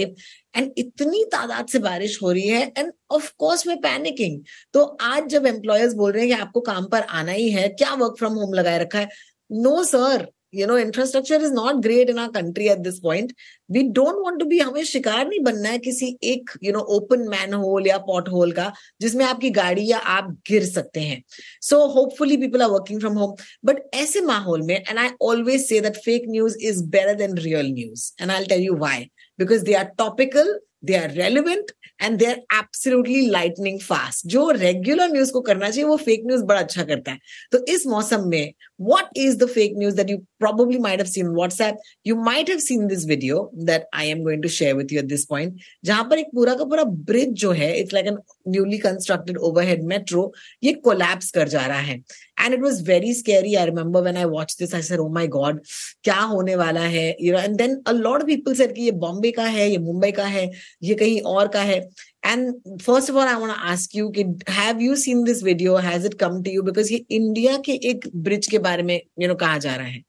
and 0.56 0.72
इतनी 0.78 1.24
तादाद 1.32 1.66
से 1.68 1.78
बारिश 1.78 2.18
हो 2.22 2.32
रही 2.32 2.48
है 2.48 2.62
and 2.78 2.92
of 3.10 3.30
course 3.38 3.66
we 3.66 3.76
panicking 3.86 4.40
तो 4.72 4.84
आज 5.12 5.28
जब 5.28 5.46
एम्प्लॉयर्स 5.46 5.94
बोल 5.94 6.12
रहे 6.12 6.26
हैं 6.26 6.34
कि 6.36 6.40
आपको 6.42 6.60
काम 6.60 6.84
पर 6.92 7.02
आना 7.20 7.32
ही 7.32 7.50
है 7.50 7.68
क्या 7.68 7.94
वर्क 7.94 8.16
फ्रॉम 8.18 8.32
होम 8.32 8.54
लगाए 8.54 8.78
रखा 8.78 8.98
है? 8.98 9.08
No 9.52 9.76
no, 9.76 9.84
sir 9.84 10.26
you 10.54 10.66
know 10.66 10.76
infrastructure 10.78 11.42
is 11.42 11.52
not 11.52 11.82
great 11.82 12.10
in 12.10 12.18
our 12.18 12.28
country 12.32 12.68
at 12.68 12.78
this 12.80 12.98
point 13.00 13.32
we 13.70 13.82
don't 13.90 14.16
want 14.24 14.40
to 14.40 14.46
be 14.46 14.58
हमें 14.58 14.82
शिकार 14.84 15.26
नहीं 15.28 15.40
बनना 15.44 15.68
है 15.68 15.78
किसी 15.78 16.16
एक 16.24 16.50
you 16.64 16.72
know 16.72 16.80
open 16.96 17.26
man 17.28 17.54
whole 17.54 17.86
या 17.86 17.98
पॉट 18.06 18.28
होल 18.28 18.52
का, 18.52 18.72
जिसमें 19.00 19.24
आपकी 19.24 19.50
गाड़ी 19.50 19.86
या 19.90 19.98
आप 19.98 20.30
गिर 20.48 20.64
सकते 20.66 21.00
हैं। 21.00 21.22
So 21.62 21.84
hopefully 21.88 22.36
people 22.36 22.62
are 22.62 22.70
working 22.70 23.00
from 23.00 23.18
home 23.18 23.34
but 23.64 23.82
ऐसे 23.94 24.20
माहौल 24.22 24.62
में 24.62 24.74
and 24.76 24.98
I 24.98 25.08
always 25.22 25.68
say 25.68 25.80
that 25.80 25.96
fake 26.04 26.24
news 26.28 26.58
is 26.60 26.82
better 26.86 27.14
than 27.16 27.36
real 27.38 27.72
news 27.74 28.10
and 28.22 28.30
I 28.30 28.44
tell 28.46 28.62
you 28.62 28.76
why 28.78 29.10
because 29.38 29.64
they 29.64 29.74
are 29.74 29.84
topical 29.98 30.58
they 30.84 30.94
are 30.96 31.10
relevant 31.12 31.70
and 32.02 32.18
they 32.18 32.26
are 32.26 32.36
absolutely 32.58 33.26
lightning 33.30 33.80
fast 33.80 34.26
जो 34.26 34.48
regular 34.50 35.08
news 35.08 35.32
को 35.32 35.40
करना 35.40 35.68
चाहिए, 35.70 35.84
वो 35.84 35.96
fake 35.96 36.22
news 36.26 36.44
बड़ा 36.44 36.60
अच्छा 36.60 36.82
करता 36.84 37.12
है। 37.12 37.18
तो 37.52 37.64
इस 37.68 37.86
मौसम 37.86 38.28
में 38.28 38.52
what 38.80 39.18
is 39.18 39.36
the 39.38 39.48
fake 39.48 39.72
news 39.78 39.96
that 39.96 40.10
you 40.10 40.16
probably 40.40 40.78
might 40.78 40.98
have 40.98 41.08
seen 41.08 41.26
WhatsApp? 41.38 41.76
You 42.04 42.16
might 42.16 42.48
have 42.48 42.60
seen 42.60 42.88
this 42.88 43.04
video 43.04 43.50
that 43.70 43.86
I 43.92 44.04
am 44.04 44.24
going 44.24 44.42
to 44.42 44.48
share 44.48 44.74
with 44.76 44.92
you 44.92 45.00
at 45.00 45.08
this 45.08 45.24
point. 45.26 45.54
जहाँ 45.84 46.04
पर 46.10 46.18
एक 46.18 46.30
पूरा 46.34 46.54
का 46.54 46.64
पूरा 46.64 46.84
ब्रिज 47.10 47.32
जो 47.42 47.52
है 47.52 47.72
it's 47.80 47.94
like 47.94 48.06
an 48.06 48.18
newly 48.48 48.78
constructed 48.78 49.38
overhead 49.50 49.82
metro 49.92 50.32
ये 50.64 50.72
collapse 50.88 51.30
कर 51.30 51.48
जा 51.48 51.66
रहा 51.66 51.80
है 51.88 51.94
and 52.40 52.54
it 52.54 52.60
was 52.62 52.82
very 52.88 53.14
scary 53.14 53.54
I 53.54 53.64
remember 53.66 54.02
when 54.02 54.16
I 54.16 54.24
watch 54.34 54.56
this 54.58 54.74
I 54.74 54.82
said 54.82 55.00
oh 55.00 55.08
my 55.14 55.26
God 55.38 55.60
क्या 56.04 56.20
होने 56.34 56.54
वाला 56.56 56.84
है 56.96 57.08
you 57.20 57.32
know 57.32 57.38
and 57.38 57.56
then 57.56 57.80
a 57.86 57.92
lot 57.92 58.20
of 58.20 58.26
people 58.26 58.54
said 58.54 58.74
कि 58.74 58.82
ये 58.82 58.90
बॉम्बे 59.06 59.30
का 59.40 59.44
है 59.58 59.70
ये 59.70 59.78
मुंबई 59.90 60.10
का 60.12 60.26
है 60.36 60.50
ये 60.82 60.94
कहीं 60.94 61.20
और 61.34 61.48
का 61.48 61.62
है 61.72 61.80
And 62.22 62.56
first 62.82 63.08
of 63.08 63.16
all, 63.16 63.26
I 63.26 63.36
want 63.36 63.52
to 63.52 63.66
ask 63.66 63.94
you, 63.94 64.12
have 64.48 64.80
you 64.80 64.96
seen 64.96 65.24
this 65.24 65.40
video? 65.40 65.76
Has 65.76 66.04
it 66.04 66.18
come 66.18 66.42
to 66.44 66.50
you? 66.50 66.62
Because 66.62 66.90
ये 66.90 67.04
इंडिया 67.10 67.56
के 67.66 67.72
एक 67.90 68.08
ब्रिज 68.14 68.46
के 68.50 68.58
बारे 68.66 68.82
में 68.82 69.00
यू 69.20 69.28
नो 69.28 69.34
कहा 69.34 69.58
जा 69.58 69.74
रहा 69.76 69.86
है 69.86 70.02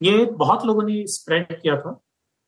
ये 0.00 0.24
बहुत 0.34 0.64
लोगों 0.66 0.82
ने 0.82 1.04
स्प्रेड 1.06 1.60
किया 1.60 1.76
था 1.76 1.98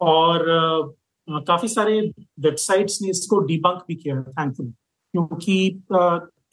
और 0.00 0.40
uh, 0.40 1.44
काफ़ी 1.46 1.68
सारे 1.68 2.00
वेबसाइट्स 2.40 2.98
ने 3.02 3.10
इसको 3.10 3.38
डिबंक 3.40 3.84
भी 3.88 3.94
किया 3.94 4.22
थैंकफुली 4.22 4.70
क्योंकि 5.14 5.56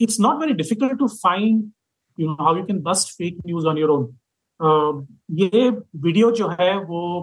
it's 0.00 0.20
not 0.20 0.40
very 0.40 0.52
difficult 0.54 0.98
to 0.98 1.06
find 1.08 1.70
you 2.18 2.28
know 2.28 2.34
how 2.40 2.56
you 2.56 2.64
can 2.64 2.80
bust 2.82 3.16
fake 3.18 3.38
news 3.46 3.66
on 3.66 3.78
your 3.78 3.90
own 3.90 5.06
ये 5.32 5.68
वीडियो 5.70 6.30
जो 6.32 6.48
है 6.50 6.76
वो 6.84 7.20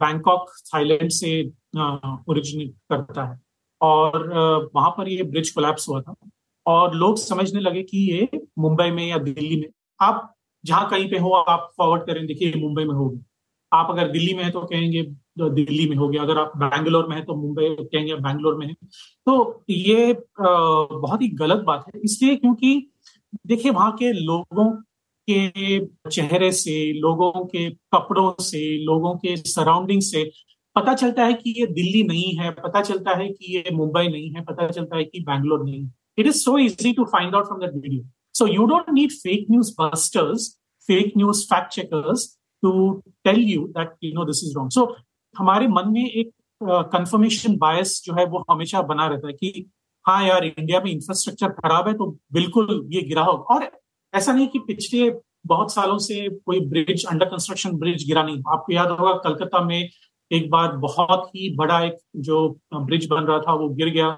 बैंकॉक 0.00 0.50
थाईलैंड 0.66 1.10
से 1.10 1.30
ओरिजिनेट 1.76 2.70
uh, 2.70 2.76
करता 2.90 3.24
है 3.24 3.38
और 3.80 4.28
वहाँ 4.74 4.90
पर 4.90 5.08
ये 5.08 5.22
ब्रिज 5.24 5.50
कोलैप्स 5.50 5.88
हुआ 5.88 6.00
था 6.00 6.14
और 6.66 6.94
लोग 6.94 7.18
समझने 7.18 7.60
लगे 7.60 7.82
कि 7.82 7.98
ये 8.10 8.40
मुंबई 8.58 8.90
में 8.90 9.06
या 9.06 9.18
दिल्ली 9.18 9.56
में 9.56 9.68
आप 10.00 10.34
जहाँ 10.64 10.88
कहीं 10.90 11.08
पे 11.10 11.18
हो, 11.18 11.30
आप 11.30 11.70
फॉरवर्ड 11.78 12.02
करें, 12.06 12.26
देखिए, 12.26 12.52
मुंबई 12.56 12.84
में 12.84 12.94
होगी। 12.94 13.20
आप 13.72 13.90
अगर 13.90 14.08
दिल्ली 14.10 14.34
में 14.34 14.42
है 14.44 14.50
तो 14.50 14.60
कहेंगे 14.62 15.02
तो 15.38 15.48
दिल्ली 15.50 15.88
में 15.88 15.96
हो 15.96 16.08
गया 16.08 16.22
अगर 16.22 16.38
आप 16.38 16.52
बैंगलोर 16.56 17.08
में 17.08 17.14
है 17.16 17.22
तो 17.24 17.34
मुंबई 17.36 17.68
कहेंगे 17.82 18.14
बैंगलोर 18.16 18.56
में 18.58 18.66
है। 18.66 18.74
तो 18.74 19.64
ये 19.70 20.12
बहुत 20.40 21.22
ही 21.22 21.28
गलत 21.36 21.64
बात 21.66 21.84
है। 21.86 22.00
इसलिए 22.00 22.36
क्योंकि 22.36 22.90
देखिए, 23.46 23.72
वहाँ 23.72 23.92
के 23.92 24.12
लोगों 24.14 24.70
के 25.28 25.78
चेहरे 26.10 26.50
से, 26.52 26.92
लोगों 26.92 27.44
के 27.46 27.68
कपड़ों 27.94 28.32
से, 28.42 28.60
लोगों 28.84 29.14
के 29.16 29.36
सराउंडिंग 29.38 30.00
से 30.02 30.24
पता 30.76 30.94
चलता 30.94 31.24
है 31.24 31.32
कि 31.34 31.54
ये 31.60 31.66
दिल्ली 31.68 32.02
नहीं 32.02 32.34
है, 32.36 32.50
पता 32.52 32.80
चलता 32.82 33.16
है 33.18 33.28
कि 33.28 33.56
ये 33.56 33.74
मुंबई 33.74 34.08
नहीं 34.08 34.30
है, 34.30 34.44
पता 34.44 34.68
चलता 34.68 34.96
है 34.96 35.04
कि 35.04 35.20
बैंगलोर 35.20 35.64
नहीं 35.64 35.82
है। 35.82 35.92
It 36.18 36.26
is 36.26 36.36
so 36.36 36.58
easy 36.58 36.92
to 36.92 37.04
find 37.04 37.34
out 37.34 37.46
from 37.46 37.60
that 37.60 37.74
video 37.74 38.02
so 38.34 38.46
you 38.46 38.66
don't 38.66 38.90
need 38.92 39.12
fake 39.12 39.46
news 39.50 39.74
busters 39.80 40.48
fake 40.88 41.12
news 41.16 41.44
fact 41.44 41.72
checkers 41.72 42.26
to 42.62 42.90
tell 43.24 43.40
you 43.40 43.66
that 43.78 43.94
you 44.04 44.12
know 44.14 44.24
this 44.24 44.44
is 44.44 44.56
wrong 44.56 44.70
so 44.70 44.94
हमारे 45.34 45.68
मन 45.68 45.92
में 45.92 46.04
एक 46.04 46.30
confirmation 46.62 47.52
uh, 47.52 47.58
बायस 47.58 48.02
जो 48.04 48.14
है 48.14 48.24
वो 48.24 48.44
हमेशा 48.50 48.82
बना 48.82 49.06
रहता 49.06 49.26
है 49.26 49.32
कि 49.32 49.70
हाँ 50.04 50.22
यार 50.26 50.44
इंडिया 50.44 50.80
में 50.80 50.90
इंफ्रास्ट्रक्चर 50.90 51.48
खराब 51.48 51.88
है 51.88 51.94
तो 51.94 52.06
बिल्कुल 52.32 52.88
ये 52.92 53.02
गिरा 53.02 53.22
होगा 53.22 53.54
और 53.54 53.70
ऐसा 54.14 54.32
नहीं 54.32 54.48
कि 54.48 54.58
पिछले 54.58 55.10
बहुत 55.46 55.72
सालों 55.72 55.98
से 55.98 56.28
कोई 56.46 56.60
ब्रिज 56.60 57.04
अंडर 57.06 57.26
कंस्ट्रक्शन 57.26 57.76
ब्रिज 57.78 58.06
गिरा 58.06 58.22
नहीं। 58.22 58.42
आपको 58.52 58.72
याद 58.72 58.90
होगा 58.90 59.12
कलकत्ता 59.24 59.60
में 59.64 59.88
एक 60.30 60.50
बार 60.50 60.76
बहुत 60.76 61.28
ही 61.36 61.54
बड़ा 61.56 61.80
एक 61.84 61.96
जो 62.16 62.38
ब्रिज 62.74 63.06
बन 63.10 63.24
रहा 63.24 63.38
था 63.38 63.54
वो 63.54 63.68
गिर 63.68 63.88
गया। 63.88 64.08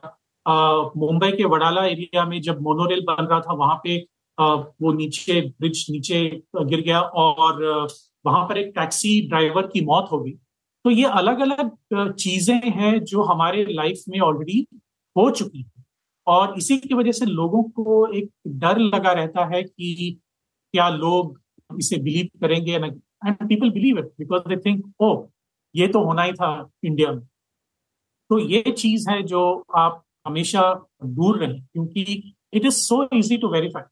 मुंबई 0.96 1.30
के 1.32 1.44
वडाला 1.46 1.84
एरिया 1.86 2.24
में 2.26 2.40
जब 2.42 2.60
मोनोरेल 2.62 3.00
बन 3.08 3.24
रहा 3.24 3.40
था, 3.40 3.52
वहाँ 3.54 3.80
पे 3.84 3.96
वो 4.38 4.92
नीचे, 4.92 5.40
ब्रिज 5.40 5.86
नीचे 5.90 6.24
गिर 6.56 6.80
गया 6.80 7.00
और 7.00 7.62
वहाँ 8.24 8.44
पर 8.48 8.58
एक 8.58 8.72
टैक्सी 8.76 9.20
ड्राइवर 9.28 9.66
की 9.66 9.80
मौत 9.86 10.08
हो 10.12 10.20
गई। 10.20 10.32
तो 10.84 10.90
ये 10.90 11.04
अलग 11.04 11.40
अलग 11.40 12.14
चीज़ें 12.14 12.70
हैं 12.72 12.98
जो 13.04 13.22
हमारे 13.24 13.64
लाइफ 13.70 14.02
में 14.08 14.18
ऑलरेडी 14.20 14.66
हो 15.16 15.30
चुकी 15.30 15.58
है। 15.58 15.84
और 16.26 16.54
इसी 16.58 16.76
की 16.78 16.94
वजह 16.94 17.12
से 17.12 17.26
लोगों 17.26 17.62
को 17.72 18.06
एक 18.14 18.30
डर 18.58 18.78
लगा 18.78 19.12
रहता 19.12 19.44
है 19.54 19.62
कि 19.62 20.20
क्या 20.74 20.88
लोग 20.90 21.38
इसे 21.70 21.96
बिलीव 21.98 22.28
करेंगे 22.40 22.74
and 22.74 23.46
people 23.48 23.70
believe 23.70 23.98
it 23.98 24.04
because 24.18 24.48
they 24.48 24.56
think 24.66 24.84
oh 25.00 25.14
ये 25.74 25.88
तो 25.88 26.04
होना 26.04 26.22
ही 26.22 26.32
था 26.32 26.50
इंडिया 26.84 27.12
में. 27.12 27.20
तो 28.30 28.38
ये 28.38 28.62
चीज़ 28.72 29.08
है 29.10 29.22
जो 29.24 29.42
आप 29.76 30.02
हमेशा 30.26 30.62
दूर 31.04 31.38
रहें 31.38 31.60
क्योंकि 31.62 32.02
it 32.54 32.66
is 32.66 32.74
so 32.74 33.02
easy 33.18 33.36
to 33.38 33.48
verify 33.52 33.82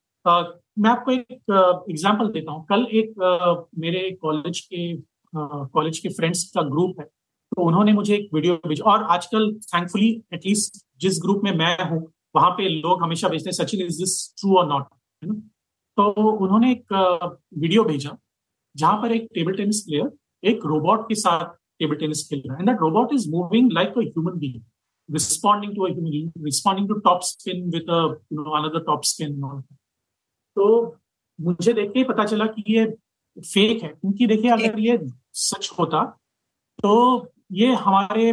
मैं 0.79 0.91
आपको 0.91 1.11
एक 1.13 1.31
एग्ज़ाम्पल 1.91 2.27
uh, 2.27 2.33
देता 2.33 2.53
हूँ। 2.53 2.65
कल 2.71 2.87
एक 2.93 3.13
uh, 3.29 3.81
मेरे 3.81 4.11
कॉलेज 4.23 4.61
के 4.61 4.95
कॉलेज 5.35 5.97
uh, 5.97 6.03
के 6.03 6.09
फ्रेंड्स 6.15 6.45
का 6.55 6.63
ग्रुप 6.71 7.01
है 7.01 7.07
तो 7.07 7.63
उन्होंने 7.63 7.93
मुझे 7.93 8.15
एक 8.15 8.29
वीडियो 8.35 8.55
भेजा। 8.69 8.91
और 8.93 9.03
आजकल 9.17 9.53
थैंकफुली 9.75 10.11
एटलीस्ट 10.35 10.83
जिस 11.01 11.21
ग्रुप 11.23 11.45
में 11.45 11.53
मैं 11.59 11.77
हूँ 11.91 12.01
वहाँ 12.37 12.51
पे 12.59 12.69
लोग 12.69 13.03
हमेशा 13.03 13.29
भेजते 13.29 13.51
हैं 13.51 13.57
सचिन 13.57 13.87
इज़ 13.87 13.99
दिस 13.99 14.17
ट्रू 14.41 14.57
और 14.59 14.69
नॉट 14.69 14.89
है 15.23 15.29
ना? 15.29 15.35
तो 15.99 16.33
उन्होंने 16.45 16.73
एक 16.73 16.93
वीडियो 17.59 17.85
भेजा 17.85 18.17
जहाँ 18.75 18.97
पर 19.03 19.13
एक 19.13 19.29
टेबल 19.35 19.57
टेनिस 19.57 19.81
प्लेयर 19.87 20.49
एक 20.49 20.67
रोबोट 20.67 21.09
के 21.09 21.15
साथ 21.15 21.57
table 21.81 21.99
tennis 21.99 22.27
killer. 22.29 22.57
And 22.59 22.69
that 22.69 22.81
robot 22.81 23.13
is 23.13 23.29
moving 23.33 23.67
like 23.71 23.93
a 23.97 24.01
human 24.01 24.39
being, 24.41 24.63
responding 25.09 25.75
to 25.75 25.85
a 25.87 25.91
human 25.91 26.11
being, 26.13 26.33
responding 26.47 26.87
to 26.89 27.01
top 27.05 27.23
spin 27.25 27.71
with 27.75 27.89
a 27.89 28.01
you 28.31 28.39
know 28.39 28.55
another 28.55 28.81
top 28.89 29.05
spin. 29.05 29.37
तो 30.57 30.97
मुझे 31.39 31.73
देख 31.73 31.91
के 31.93 32.03
पता 32.05 32.25
चला 32.25 32.47
कि 32.47 32.65
ये 32.69 32.85
फेक 33.37 33.83
है। 33.83 33.89
क्योंकि 33.89 34.27
देखिए 34.27 34.51
अगर 34.51 34.79
ये 34.81 34.99
सच 35.43 35.71
होता 35.79 36.03
तो 36.83 36.93
ये 37.53 37.73
हमारे 37.87 38.33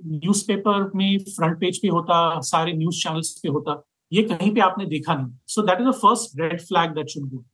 न्यूज़पेपर 0.00 0.90
में 0.96 1.18
फ्रंट 1.24 1.58
पेज 1.60 1.78
पे 1.82 1.88
होता 1.88 2.40
सारे 2.50 2.72
न्यूज़ 2.72 3.02
चैनल्स 3.02 3.32
पे 3.42 3.48
होता। 3.48 3.82
ये 4.12 4.22
कहीं 4.22 4.54
पे 4.54 4.60
आपने 4.60 4.86
देखा 4.86 5.14
नहीं। 5.14 5.32
So 5.46 5.62
that 5.62 5.80
is 5.80 5.88
the 5.88 5.92
first 6.02 6.40
red 6.40 6.60
flag 6.62 6.94
that 6.94 7.08
should 7.14 7.28
go 7.30 7.44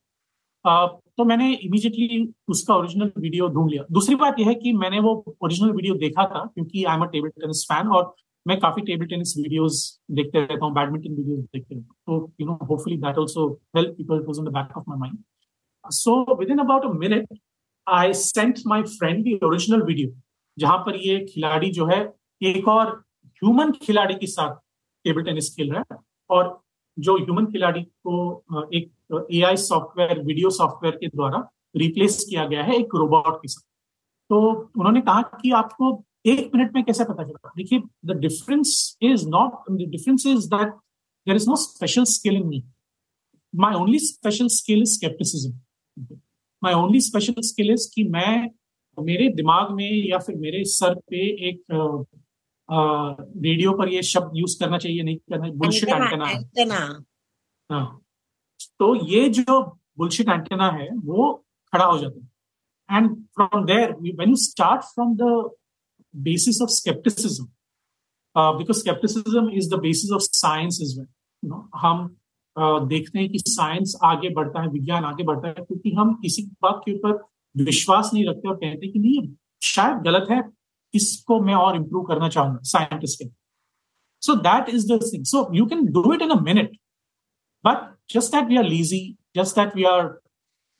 तो 1.19 1.25
मैंने 1.25 1.52
इमीजिएटली 1.55 2.33
उसका 2.49 2.75
ओरिजिनल 2.76 3.12
वीडियो 3.19 3.49
ढूंढ 3.49 3.71
लिया। 3.71 3.85
दूसरी 3.93 4.14
बात 4.17 4.38
यह 4.38 4.49
है 4.49 4.55
कि 4.55 4.73
मैंने 4.73 5.00
वो 5.00 5.12
ओरिजिनल 5.43 5.71
वीडियो 5.73 5.95
देखा 5.99 6.25
था 6.35 6.45
क्योंकि 6.55 6.85
I 6.85 6.97
am 6.97 7.02
a 7.02 7.07
table 7.12 7.29
tennis 7.40 7.64
fan 7.69 7.88
और 7.88 8.14
मैं 8.47 8.59
काफ़ी 8.61 8.82
टेबल 8.82 9.06
टेनिस 9.06 9.35
वीडियोस 9.38 9.78
देखते 10.11 10.40
रहता 10.40 10.64
हूँ 10.64 10.75
बैडमिंटन 10.75 11.14
वीडियोस 11.14 11.44
देखते 11.44 11.75
रहता 11.75 12.12
हूँ। 12.12 12.20
तो 12.20 12.32
you 12.40 12.47
know 12.47 12.59
hopefully 12.62 12.97
that 12.99 13.18
also 13.18 13.47
help 13.76 13.94
people 13.99 14.25
was 14.26 14.38
in 14.38 14.44
the 14.44 14.52
back 14.52 14.76
of 14.78 14.85
my 14.88 14.99
mind 14.99 15.18
so 15.85 16.14
within 16.50 16.59
about 16.59 16.85
a 16.85 16.92
minute 16.99 17.38
I 17.87 18.12
sent 18.14 18.59
my 18.68 18.82
friend 18.94 19.25
the 19.26 19.38
original 19.44 19.82
video 19.82 20.11
जहाँ 20.59 20.78
पर 20.87 20.97
ये 20.99 21.18
खिलाड़ी 21.25 21.70
जो 21.73 21.87
है, 21.87 22.00
एक 22.42 22.68
और 22.68 22.90
ह्यूमन 23.42 23.73
खिलाड़ी 23.82 24.14
के 24.14 24.26
साथ 24.28 24.56
टेबल 25.04 25.23
टेनिस 25.25 25.54
खेल 25.56 25.73
रहा 25.73 25.85
है 25.92 25.99
और 26.30 26.59
जो 26.97 27.16
ह्यूमन 27.18 27.47
खिलाड़ी 27.52 27.82
को 28.06 28.66
एक 28.75 28.90
एआई 29.32 29.56
सॉफ्टवेयर 29.59 30.20
वीडियो 30.23 30.50
सॉफ्टवेयर 30.50 30.97
के 30.97 31.09
द्वारा 31.09 31.49
रिप्लेस 31.76 32.25
किया 32.30 32.44
गया 32.47 32.62
है 32.64 32.76
एक 32.76 32.94
रोबोट 32.94 33.37
के 33.42 33.49
साथ। 33.49 33.62
तो 34.30 34.40
उन्होंने 34.76 35.00
कहा 35.00 35.23
कि 35.35 35.50
आपको 35.52 35.92
एक 36.25 36.50
मिनट 36.55 36.75
में 36.75 36.83
कैसे 36.85 37.05
पता 37.05 37.25
चला? 37.25 37.53
देखिए 37.57 37.81
the 38.05 38.17
difference 38.21 38.99
is 39.03 39.27
not 39.29 39.71
the 39.73 39.89
difference 39.91 40.27
is 40.27 40.49
that 40.49 40.73
there 41.27 41.37
is 41.37 41.49
no 41.49 41.57
special 41.57 42.05
skill 42.12 42.37
in 42.37 42.47
me 42.47 42.62
my 43.55 43.75
only 43.75 43.99
special 43.99 44.49
skill 44.49 44.83
is 44.83 44.95
scepticism 44.95 46.19
my 46.62 46.75
only 46.75 47.00
special 47.00 47.41
skill 47.43 47.71
is 47.73 47.91
कि 47.95 48.05
मैं 48.09 48.50
मेरे 48.99 49.29
दिमाग 49.35 49.71
में 49.71 49.91
या 50.09 50.19
फिर 50.19 50.37
मेरे 50.37 50.65
सर 50.69 50.95
पे 51.11 51.27
एक 51.49 51.62
रेडियो 52.69 53.73
पर 53.73 53.89
ये 53.89 54.03
शब्द 54.03 54.37
यूज़ 54.37 54.59
करना 54.61 54.79
चाहिए 54.79 55.03
नहीं 55.03 55.17
करना 55.31 55.49
बुलशिट 55.53 55.89
एंटेना 55.89 56.77
हाँ। 57.71 58.00
तो 58.79 58.95
ये 59.07 59.29
जो 59.29 59.62
बुलशिट 59.99 60.29
एंटेना 60.29 60.71
है 60.73 60.89
वो 60.97 61.33
खड़ा 61.73 61.85
हो 61.85 61.99
जाता 61.99 62.21
है। 62.21 62.97
And 62.99 63.17
from 63.37 63.65
there 63.65 63.93
when 63.93 64.29
you 64.29 64.37
start 64.37 64.83
from 64.85 65.17
the 65.17 65.50
basis 66.14 66.61
of 66.62 66.71
scepticism 66.71 67.45
because 68.37 68.79
scepticism 68.79 69.49
is 69.50 69.71
the 69.71 69.79
basis 69.81 70.11
of 70.12 70.23
science 70.23 70.79
as 70.83 70.99
well 70.99 71.52
हम 71.76 72.07
uh, 72.57 72.88
देखते 72.88 73.19
हैं 73.19 73.29
कि 73.29 73.38
साइंस 73.40 73.97
आगे 74.05 74.29
बढ़ता 74.35 74.62
है 74.62 74.69
विज्ञान 74.71 75.05
आगे 75.05 75.25
बढ़ता 75.25 75.49
है 75.49 75.55
क्योंकि 75.55 75.90
हम 75.99 76.14
किसी 76.23 76.43
बात 76.62 76.81
के 76.85 76.95
ऊपर 76.95 77.19
विश्वास 77.55 78.11
नहीं 78.14 78.25
रखते 78.26 78.49
और 78.49 78.57
कहते 78.57 78.88
कि 78.88 78.99
नहीं 78.99 79.29
शायद 79.62 80.02
गलत 80.02 80.26
है 80.31 80.43
इसको 80.95 81.40
मैं 81.40 81.55
और 81.55 81.76
इम्प्रूव 81.76 82.05
करना 82.05 82.29
चाहूँगा 82.29 82.61
साइंटिस्ट 82.64 83.23
के 83.23 83.29
so 84.23 84.35
that 84.43 84.69
is 84.69 84.87
the 84.93 85.00
thing 85.05 85.25
so 85.25 85.49
you 85.55 85.67
can 85.67 85.85
do 85.93 86.12
it 86.14 86.23
in 86.23 86.31
a 86.31 86.40
minute 86.40 86.76
but 87.64 87.88
just 88.14 88.33
that 88.33 88.49
we 88.49 88.57
are 88.57 88.64
lazy 88.64 89.02
just 89.37 89.57
that 89.57 89.76
we 89.76 89.85
are 89.85 90.09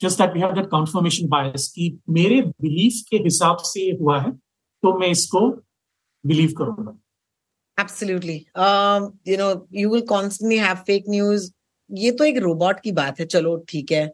just 0.01 0.19
that 0.19 0.35
we 0.35 0.41
have 0.41 0.53
that 0.53 0.67
confirmation 0.67 1.29
bias 1.29 1.69
कि 1.69 1.99
मेरे 2.11 2.41
belief 2.43 3.03
के 3.11 3.17
हिसाब 3.25 3.57
से 3.65 3.91
हुआ 4.01 4.21
है 4.21 4.33
तो 4.83 4.99
मैं 4.99 5.09
इसको 5.09 5.49
बिलीव 6.25 6.53
करूँगा. 6.59 6.97
Um, 8.55 9.05
you 9.25 9.37
know, 9.39 9.67
you 9.71 9.91
will 9.91 10.03
constantly 10.09 10.59
have 10.59 10.85
fake 10.89 11.07
news. 11.09 11.51
ये 11.91 12.11
तो 12.13 12.25
एक 12.25 12.39
रोबोट 12.39 12.81
की 12.81 12.93
बात 12.93 13.21
है 13.21 13.27
चलो 13.27 13.57
ठीक 13.69 13.93
है। 13.93 14.11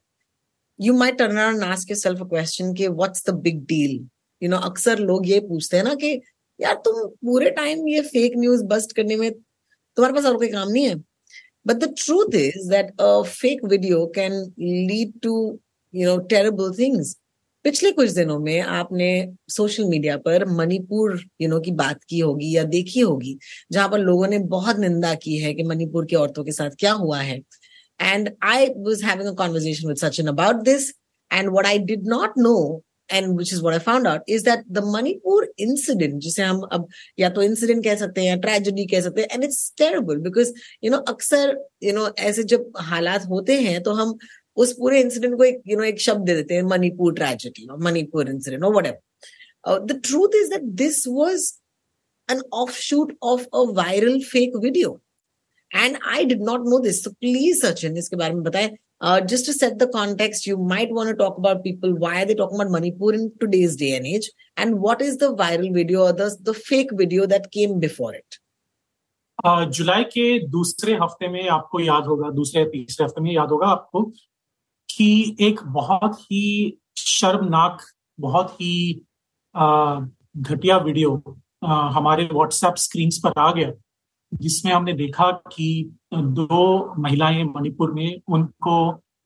You 0.78 0.92
might 0.98 1.18
turn 1.18 1.36
around 1.36 1.62
ask 1.64 1.90
yourself 1.90 2.20
a 2.20 2.24
question 2.28 2.72
कि 2.74 2.88
what's 2.88 3.24
the 3.26 3.34
big 3.42 3.64
deal 3.66 3.98
you 4.42 4.48
know 4.50 4.56
अक्सर 4.68 4.98
लोग 4.98 5.28
ये 5.28 5.40
पूछते 5.48 5.76
हैं 5.76 5.84
ना 5.84 5.94
कि 5.94 6.12
यार 6.60 6.74
तुम 6.84 7.06
पूरे 7.26 7.50
टाइम 7.58 7.86
ये 7.88 8.00
फेक 8.14 8.36
न्यूज़ 8.36 8.64
बस्ट 8.72 8.92
करने 8.96 9.16
में 9.16 9.30
तुम्हारे 9.32 10.14
पास 10.14 10.24
और 10.24 10.36
कोई 10.38 10.48
काम 10.48 10.68
नहीं 10.68 10.84
है। 10.86 10.94
But 11.66 11.76
the 11.76 11.92
truth 11.98 12.34
is 12.34 12.68
that 12.70 12.92
fake 13.00 13.64
video 13.64 14.06
can 14.14 14.32
lead 14.58 15.12
to 15.22 15.36
you 15.94 16.08
know 16.08 16.16
terrible 16.32 16.72
things 16.78 17.16
पिछले 17.66 17.90
कुछ 17.92 18.10
दिनों 18.10 18.38
में 18.38 18.60
आपने 18.60 19.06
सोशल 19.48 19.84
मीडिया 19.84 20.16
पर 20.16 20.44
मणिपुर 20.48 21.18
यू 21.40 21.48
नो 21.48 21.58
की 21.60 21.70
बात 21.70 22.04
की 22.08 22.18
होगी 22.18 22.50
या 22.56 22.62
देखी 22.64 23.00
होगी 23.00 23.36
जहाँ 23.72 23.88
पर 23.88 23.98
लोगों 23.98 24.26
ने 24.26 24.38
बहुत 24.52 24.78
निंदा 24.78 25.14
की 25.14 25.38
है 25.38 25.52
कि 25.54 25.62
मणिपुर 25.62 26.06
की 26.06 26.16
औरतों 26.16 26.44
के 26.44 26.52
साथ 26.52 26.70
क्या 26.78 26.92
हुआ 26.92 27.20
है। 27.20 27.40
And 28.00 28.30
I 28.42 28.66
was 28.76 29.04
having 29.04 29.28
a 29.28 29.32
conversation 29.32 29.88
with 29.88 29.96
Sachin 29.96 30.26
about 30.26 30.62
this 30.62 30.88
and 31.32 31.50
what 31.50 31.66
I 31.66 31.78
did 31.78 32.06
not 32.08 32.38
know 32.38 32.82
and 33.12 33.34
which 33.38 33.52
is 33.54 33.60
what 33.64 33.74
I 33.74 33.78
found 33.78 34.06
out 34.06 34.32
is 34.36 34.44
that 34.44 34.62
the 34.76 34.82
Manipur 34.92 35.40
incident, 35.66 36.18
जिसे 36.18 36.42
हम 36.42 36.60
अब 36.72 36.86
या 37.18 37.30
तो 37.30 37.42
इंसिडेंट 37.42 37.84
कह 37.84 37.94
सकते 37.94 38.20
हैं 38.20 38.28
या 38.28 38.36
ट्रेजेडी 38.36 38.86
कह 38.86 39.00
सकते 39.00 39.22
हैं 39.22 39.28
and 39.32 39.44
it's 39.44 39.72
terrible 39.78 40.16
because 40.20 40.52
you 40.84 40.90
know 40.90 40.98
अक्सर 41.08 41.58
यू 41.82 41.92
नो 41.92 42.08
ऐसे 42.18 42.42
जब 42.42 42.72
हालात 42.76 43.26
होते 43.26 43.60
हैं 43.60 43.82
तो 43.82 43.92
हम 43.92 44.18
उस 44.56 44.72
पूरे 44.78 45.00
इंसिडेंट 45.00 45.36
को 45.36 45.44
एक 45.44 45.62
यू 45.66 45.74
you 45.74 45.76
नो 45.76 45.82
know, 45.82 45.92
एक 45.92 46.00
शब्द 46.00 46.26
दे 46.26 46.34
देते 46.34 46.54
हैं 46.54 46.62
मणिपुर 46.72 47.14
ट्रेजेडी 47.14 47.66
मणिपुर 47.84 48.30
इंसिडेंट 48.30 48.64
और 48.64 48.74
what 48.76 48.86
the 49.92 50.00
truth 50.04 50.36
is 50.42 50.50
that 50.50 50.62
this 50.82 51.06
was 51.08 51.52
an 52.28 52.40
offshoot 52.52 53.10
of 53.22 53.42
a 53.52 53.66
viral 53.74 54.22
fake 54.28 54.54
video. 54.62 55.00
And 55.72 55.98
I 56.04 56.24
did 56.24 56.40
not 56.40 56.64
know 56.64 56.80
this. 56.80 57.02
So 57.02 57.12
please, 57.20 57.62
Sachin, 57.62 57.96
इसके 57.96 58.16
बारे 58.16 58.34
में 58.34 58.42
बताएँ 58.42 58.70
uh, 59.00 59.26
set 59.26 59.78
the 59.78 59.88
context, 59.88 60.46
you 60.46 60.56
might 60.56 60.90
want 60.90 61.08
to 61.08 61.14
talk 61.14 61.36
about 61.38 61.62
people. 61.62 61.94
Why 61.94 62.22
are 62.22 62.24
they 62.26 62.34
talking 62.34 62.60
about 62.60 62.70
Manipur 62.70 63.14
in 63.14 63.32
today's 63.40 63.76
day 63.76 63.96
and 63.96 64.06
age? 64.06 64.30
And 64.56 64.80
what 64.80 65.02
is 65.02 65.18
the 65.18 65.34
viral 65.34 65.72
video 65.74 66.04
or 66.04 66.12
the, 66.12 66.36
the 66.40 66.54
fake 66.54 66.90
video 66.92 67.26
that 67.26 67.52
came 67.52 67.78
before 67.80 68.14
it? 68.14 68.38
July 69.44 70.02
uh, 70.02 70.10
के 70.10 70.48
दूसरे 70.48 70.92
हफ़्ते 70.96 71.28
में 71.28 71.48
आपको 71.48 71.80
याद 71.80 72.04
होगा 72.06 72.30
दूसरे 72.34 72.64
तीसरे 72.70 73.04
हफ़्ते 73.04 73.20
में 73.20 73.30
याद 73.32 73.50
होगा 73.50 73.66
आपको 73.68 74.00
कि 74.96 75.36
एक 75.40 75.60
बहुत 75.64 76.20
ही 76.20 76.78
शर्मनाक, 76.96 77.82
बहुत 78.18 78.52
ही 78.52 79.02
घटिया 79.54 80.76
वीडियो 80.78 81.10
हमारे 81.64 82.28
व्हाट्सएप 82.32 82.74
स्क्रीन 82.78 83.10
पर 83.24 83.40
आ 83.40 83.50
गया, 83.52 83.70
जिसमें 84.32 84.72
हमने 84.72 84.92
देखा 84.92 85.30
कि 85.52 85.68
दो 86.14 86.94
महिलाएँ 87.02 87.44
मणिपुर 87.44 87.92
में, 87.92 88.20
उनको 88.28 88.76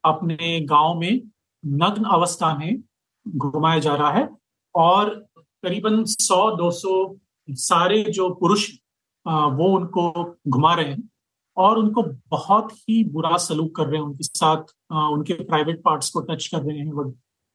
अपने 0.05 0.61
गाँव 0.61 0.99
में 1.01 1.21
नग्न 1.65 2.05
अवस्था 2.13 2.55
में 2.59 2.83
घुमाया 3.27 3.79
जा 3.79 3.95
रहा 3.95 4.11
है 4.11 4.29
और 4.75 5.09
करीबन 5.37 6.05
100-200 6.05 7.17
सारे 7.49 8.03
जो 8.11 8.29
पुरुष 8.35 8.71
वो 9.27 9.69
उनको 9.77 10.37
घुमा 10.49 10.75
रहे 10.75 10.91
हैं। 10.91 11.10
और 11.57 11.79
उनको 11.79 12.03
बहुत 12.29 12.73
ही 12.73 13.05
बुरा 13.05 13.37
सलूक 13.37 13.77
कर 13.77 13.87
रहे 13.87 13.97
हैं 13.97 14.07
उनके 14.07 14.25
साथ 14.25 14.57
आ, 14.93 15.09
उनके 15.09 15.35
प्राइवेट 15.35 15.83
पार्ट्स 15.85 16.11
को 16.11 16.21
टच 16.21 16.47
कर 16.47 16.63
रहे 16.63 16.79
हैं 16.79 17.15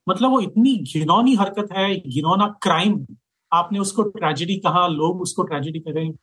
मतलब 0.10 0.32
वो 0.32 0.40
इतनी 0.40 0.76
घिनौनी 0.76 1.36
हरकत 1.36 1.72
है 1.72 1.96
घिनौना 1.96 2.48
क्राइम 2.62 3.06
आपने 3.54 3.80
उसको 3.80 4.04
ट्रेजेडी 4.04 4.58
कहा 4.58 4.88
लोग 4.88 5.22
उसको 5.22 5.44
ट्रेजेडी 5.44 5.80
कर 5.80 5.94
रहे 5.94 6.06
हैं. 6.06 6.14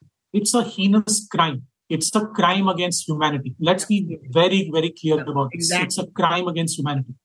It's 1.89 2.15
a 2.15 2.25
crime 2.27 2.67
against 2.67 3.07
humanity. 3.07 3.55
Let's 3.59 3.85
be 3.85 4.19
very, 4.29 4.71
very 4.73 4.89
clear 4.89 5.21
about 5.21 5.51
this. 5.51 5.71
Exactly. 5.71 5.85
It's 5.85 5.97
a 5.97 6.07
crime 6.07 6.47
against 6.47 6.79
humanity. 6.79 7.15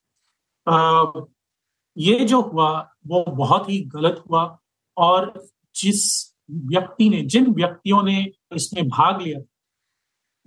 Uh, 0.67 1.23
ये 1.97 2.25
जो 2.25 2.41
हुआ 2.41 2.91
वो 3.07 3.25
बहुत 3.29 3.71
ही 3.71 3.81
गलत 3.81 4.25
हुआ 4.31 4.59
और 4.97 5.49
जिस 5.75 6.35
व्यक्ति 6.51 7.09
ने 7.09 7.23
जिन 7.23 7.55
व्यक्तियों 7.55 8.03
ने 8.03 8.33
इसमें 8.55 8.89
भाग 8.89 9.23
लिया 9.23 9.41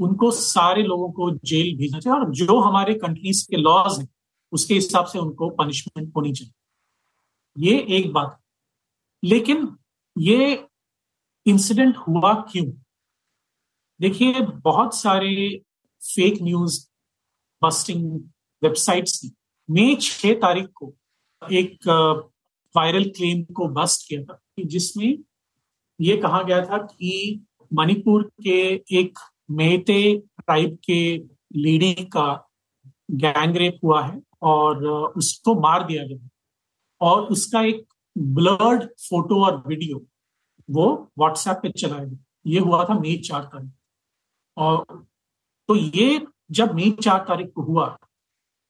उनको 0.02 0.32
सारे 0.32 0.84
लोगों 0.84 1.12
को 1.12 1.30
जेल 1.46 1.76
भेजना 1.78 2.00
चाहिए 2.00 2.20
और 2.20 2.32
जो 2.32 2.60
हमारे 2.60 2.94
कंट्रीज़ 2.94 3.48
के 3.50 3.58
लॉज 3.58 4.00
हैं, 4.00 4.08
उसके 4.52 4.74
हिसाब 4.74 5.06
से 5.06 5.20
उनको 5.20 5.50
पनिशमेंट 5.50 6.12
होनी 6.16 6.34
चाहिए। 6.34 6.54
ये 7.58 7.80
एक 7.98 8.12
बात। 8.14 8.40
लेकिन 9.24 9.68
ये 10.18 10.68
इंसिडेंट 11.46 11.98
हुआ 11.98 12.34
क्यों? 12.52 12.66
देखिए, 14.02 14.40
बहुत 14.42 14.96
सारे 14.96 15.62
फेक 16.02 16.42
न्यूज़ 16.42 16.88
बस्टिंग 17.62 18.20
वेबसाइट्स 18.64 19.22
ने 19.24 19.32
मई 19.70 19.96
छह 19.96 20.34
तारीख 20.34 20.68
को 20.76 20.94
एक 21.42 21.88
वायरल 22.76 23.04
क्लेम 23.10 23.44
को 23.44 23.68
बस्ट 23.68 24.08
किया 24.08 24.24
था, 24.24 24.40
जिसमें 24.66 25.18
ये 26.02 26.18
कहा 26.18 26.42
गया 26.44 26.66
था 26.66 26.78
कि 26.78 27.46
मणिपुर 27.74 28.24
के 28.44 28.84
एक 28.92 29.20
मेते 29.52 30.02
ट्राइब 30.40 30.78
के 30.86 31.02
लीडर 31.56 32.04
का 32.14 32.28
गैंगरेप 33.12 33.80
हुआ 33.84 34.02
है 34.02 34.22
और 34.42 34.86
उसको 35.18 35.56
मार 35.62 35.86
दिया 35.88 36.04
गया 36.08 36.30
और 37.02 37.22
उसका 37.28 37.62
एक 37.64 37.86
ब्लर्ड 38.16 38.84
फ़ोटो 39.00 39.44
और 39.46 39.64
वीडियो 39.68 40.02
वो 40.70 40.88
व्हाट्सएप 41.20 41.60
पे 41.64 41.70
चलाया 41.72 42.04
गया 42.04 42.18
ये 42.46 42.60
हुआ 42.60 42.84
था 42.86 43.00
मई 43.00 43.16
चार 43.26 43.44
तारीख। 43.44 43.72
और 44.58 45.06
तो 45.70 45.76
ये 45.76 46.26
जब 46.52 46.74
मई 46.76 46.92
चार 47.02 47.26
तारीख 47.28 47.52
को 47.56 47.62
हुआ 47.64 47.88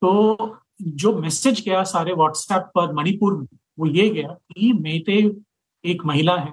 तो 0.01 0.57
जो 0.81 1.13
मैसेज 1.19 1.63
गया 1.65 1.83
सारे 1.83 2.13
व्हाट्सएप 2.13 2.71
पर, 2.75 2.93
मणिपुर 2.93 3.37
में, 3.37 3.47
वो 3.79 3.85
ये 3.87 4.09
गया 4.09 4.27
कि 4.27 4.71
मेते 4.73 5.17
एक 5.83 6.05
महिला 6.05 6.37
है, 6.37 6.51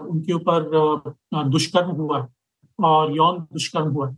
उनके 0.00 0.32
ऊपर 0.32 1.48
दुष्कर्म 1.50 1.90
हुआ 1.92 2.20
है। 2.20 2.28
और 2.84 3.16
यौन 3.16 3.38
दुष्कर्म 3.52 3.88
हुआ 3.92 4.08
है। 4.10 4.16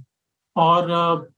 और 0.57 1.31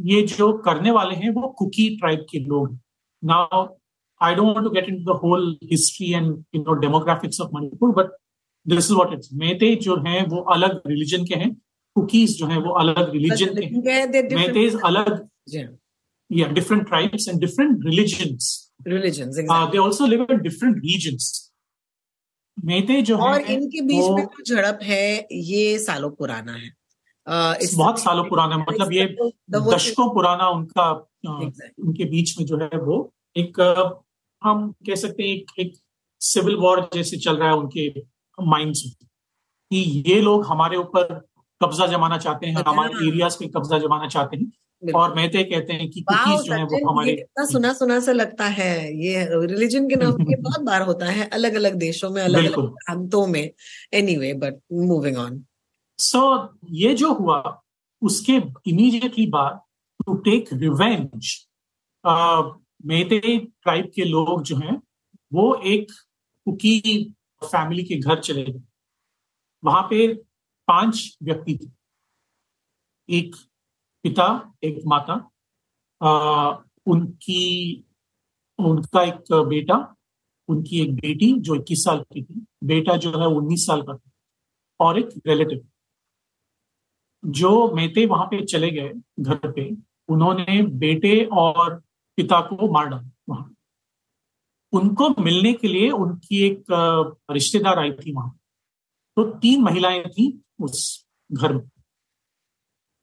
ये 0.00 0.22
जो 0.22 0.52
करने 0.58 0.90
वाले 0.90 1.14
हैं 1.14 1.30
वो 1.30 1.48
कुकी 1.58 1.88
ट्राइब 1.96 2.26
के 2.30 2.38
लोग 2.38 2.78
now 3.22 3.66
I 4.20 4.34
don't 4.34 4.54
want 4.54 4.64
to 4.64 4.70
get 4.70 4.88
into 4.88 5.12
the 5.12 5.16
whole 5.18 5.56
history 5.64 6.12
and 6.12 6.26
you 6.54 6.62
know 6.62 6.74
demographics 6.80 7.40
of 7.40 7.50
Manipur 7.54 7.94
but 7.94 8.16
this 8.66 8.84
is 8.84 8.92
what 8.92 9.12
it's 9.12 9.30
Meitei 9.34 9.74
जो 9.82 9.96
हैं 10.06 10.26
वो 10.26 10.40
अलग 10.54 10.82
रिलीजन 10.86 11.24
के 11.24 11.34
हैं। 11.34 11.54
कुकीज 11.96 12.38
जो 12.38 12.46
हैं 12.46 12.58
वो 12.58 12.74
अलग 12.80 13.10
रिलीजन 13.12 13.54
के 13.54 13.64
हैं। 13.64 14.36
मेतेज 14.36 14.80
अलग 14.84 15.26
yeah. 16.30 16.52
different 16.52 16.86
tribes 16.88 17.26
and 17.30 17.40
different 17.40 17.82
religions 17.84 18.44
religions 18.86 19.38
exactly. 19.38 19.56
uh, 19.56 19.66
they 19.72 19.78
also 19.78 20.06
live 20.06 20.30
in 20.34 20.38
different 20.42 20.78
regions 20.84 21.26
मेते 22.64 23.02
जो 23.02 23.18
और 23.18 23.40
है, 23.40 23.54
इनके 23.54 23.80
बीच 23.80 24.04
में 24.10 24.24
जो 24.24 24.54
झड़प 24.54 24.78
है 24.82 25.28
ये 25.32 25.78
सालों 25.78 26.10
पुराना 26.10 26.52
है। 26.52 26.74
uh, 27.28 27.74
बहुत 27.74 27.98
सालों 27.98 28.24
पुराना 28.24 28.58
मतलब 28.58 28.92
ये 28.92 29.16
दशकों 29.50 30.14
पुराना 30.14 30.48
उनका 30.48 31.06
exactly. 31.26 31.86
उनके 31.86 32.04
बीच 32.04 32.38
में 32.38 32.46
जो 32.46 32.56
है 32.56 32.70
वो 32.74 33.14
एक 33.36 33.60
हम 34.44 34.72
कह 34.72 34.94
सकते 34.94 35.22
हैं 35.22 35.30
एक 35.30 35.50
एक 35.58 35.72
सिविल 36.20 36.56
वॉर 36.56 36.90
जैसे 36.94 37.16
चल 37.16 37.36
रहा 37.36 37.48
है 37.48 37.54
उनके 37.54 38.00
माइंड्स 38.42 38.82
में। 38.86 39.08
कि 39.70 40.04
ये 40.06 40.20
लोग 40.20 40.46
हमारे 40.46 40.76
ऊपर 40.76 41.26
कब्जा 41.62 41.86
जमाना 41.86 42.18
चाहते 42.18 42.46
हैं 42.46 42.56
हमारे 42.68 43.08
एरियाज़ 43.08 43.36
पे 43.40 43.46
कब्जा 43.46 43.78
जमाना 43.78 44.08
चाहते 44.08 44.36
हैं। 44.36 44.52
और 44.82 45.14
मैं 45.14 45.28
तो 45.30 45.42
कहते 45.44 45.72
हैं 45.72 45.88
कि 45.90 46.00
कुकीज 46.02 46.46
जो 46.46 46.52
है 46.52 46.64
वो 46.64 46.78
हमारे 46.90 47.12
इतना 47.12 47.44
सुना 47.46 47.72
सुना 47.72 47.98
सा 48.00 48.12
लगता 48.12 48.46
है। 48.46 48.74
ये 48.96 49.24
रिलीजन 49.46 49.88
के 49.88 49.96
नाम 49.96 50.24
पे 50.24 50.36
बहुत 50.40 50.62
बार 50.62 50.82
होता 50.82 51.06
है 51.08 51.28
अलग 51.30 51.54
अलग 51.54 51.74
देशों 51.78 52.10
में 52.10 52.22
अलग 52.22 52.44
अलग 52.44 52.68
प्रांतों 52.74 53.26
में। 53.26 53.50
Anyway 53.94 54.32
but 54.34 54.60
moving 54.72 55.16
on 55.18 55.44
so 55.98 56.22
ये 56.72 56.94
जो 56.94 57.12
हुआ 57.14 57.40
उसके 58.02 58.32
इमीडिएटली 58.66 59.26
बाद 59.28 59.60
to 60.00 60.14
take 60.24 60.52
revenge 60.52 61.34
Meitei 62.86 63.20
tribe 63.38 63.90
के 63.94 64.04
लोग 64.04 64.42
जो 64.42 64.56
हैं 64.56 64.80
वो 65.32 65.54
एक 65.66 65.92
कुकी 66.46 66.80
फैमिली 67.42 67.84
के 67.84 67.96
घर 67.96 68.20
चले 68.20 68.42
गए। 68.44 68.60
वहाँ 69.62 69.82
पे 69.90 70.06
पाँच 70.68 71.16
व्यक्ति 71.22 71.58
थे। 71.58 71.66
एक 73.08 73.36
पिता 74.04 74.26
एक 74.64 74.82
माता 74.86 75.14
आ, 76.02 76.10
उनकी 76.86 77.84
उनका 78.58 79.02
एक 79.02 79.32
बेटा 79.48 79.76
उनकी 80.48 80.80
एक 80.80 80.94
बेटी 80.94 81.32
जो 81.40 81.54
21 81.56 81.84
साल 81.84 82.00
की 82.12 82.22
थी। 82.22 82.44
बेटा 82.64 82.96
जो 82.96 83.10
है 83.20 83.26
19 83.26 83.66
साल 83.66 83.82
का 83.82 83.94
था 83.94 84.10
और 84.80 84.98
एक 84.98 85.08
रिलेटिव 85.26 85.66
जो 87.24 87.50
मेते 87.74 88.04
वहाँ 88.06 88.26
पे 88.26 88.44
चले 88.44 88.70
गए 88.70 88.92
घर 89.20 89.50
पे 89.52 89.70
उन्होंने 90.08 90.62
बेटे 90.78 91.24
और 91.32 91.74
पिता 92.18 92.40
को 92.40 92.72
मार 92.72 92.86
डाला 92.86 93.10
वहाँ। 93.28 93.54
उनको 94.72 95.08
मिलने 95.22 95.52
के 95.52 95.68
लिए 95.68 95.90
उनकी 95.90 96.42
एक 96.46 96.64
रिश्तेदार 97.30 97.78
आई 97.78 97.92
थी 97.94 98.12
वहाँ। 98.12 98.30
तो 99.16 99.24
तीन 99.40 99.62
महिलाएँ 99.62 100.04
थी 100.04 100.26
उस 100.60 101.06
घर 101.30 101.52
में। 101.52 101.68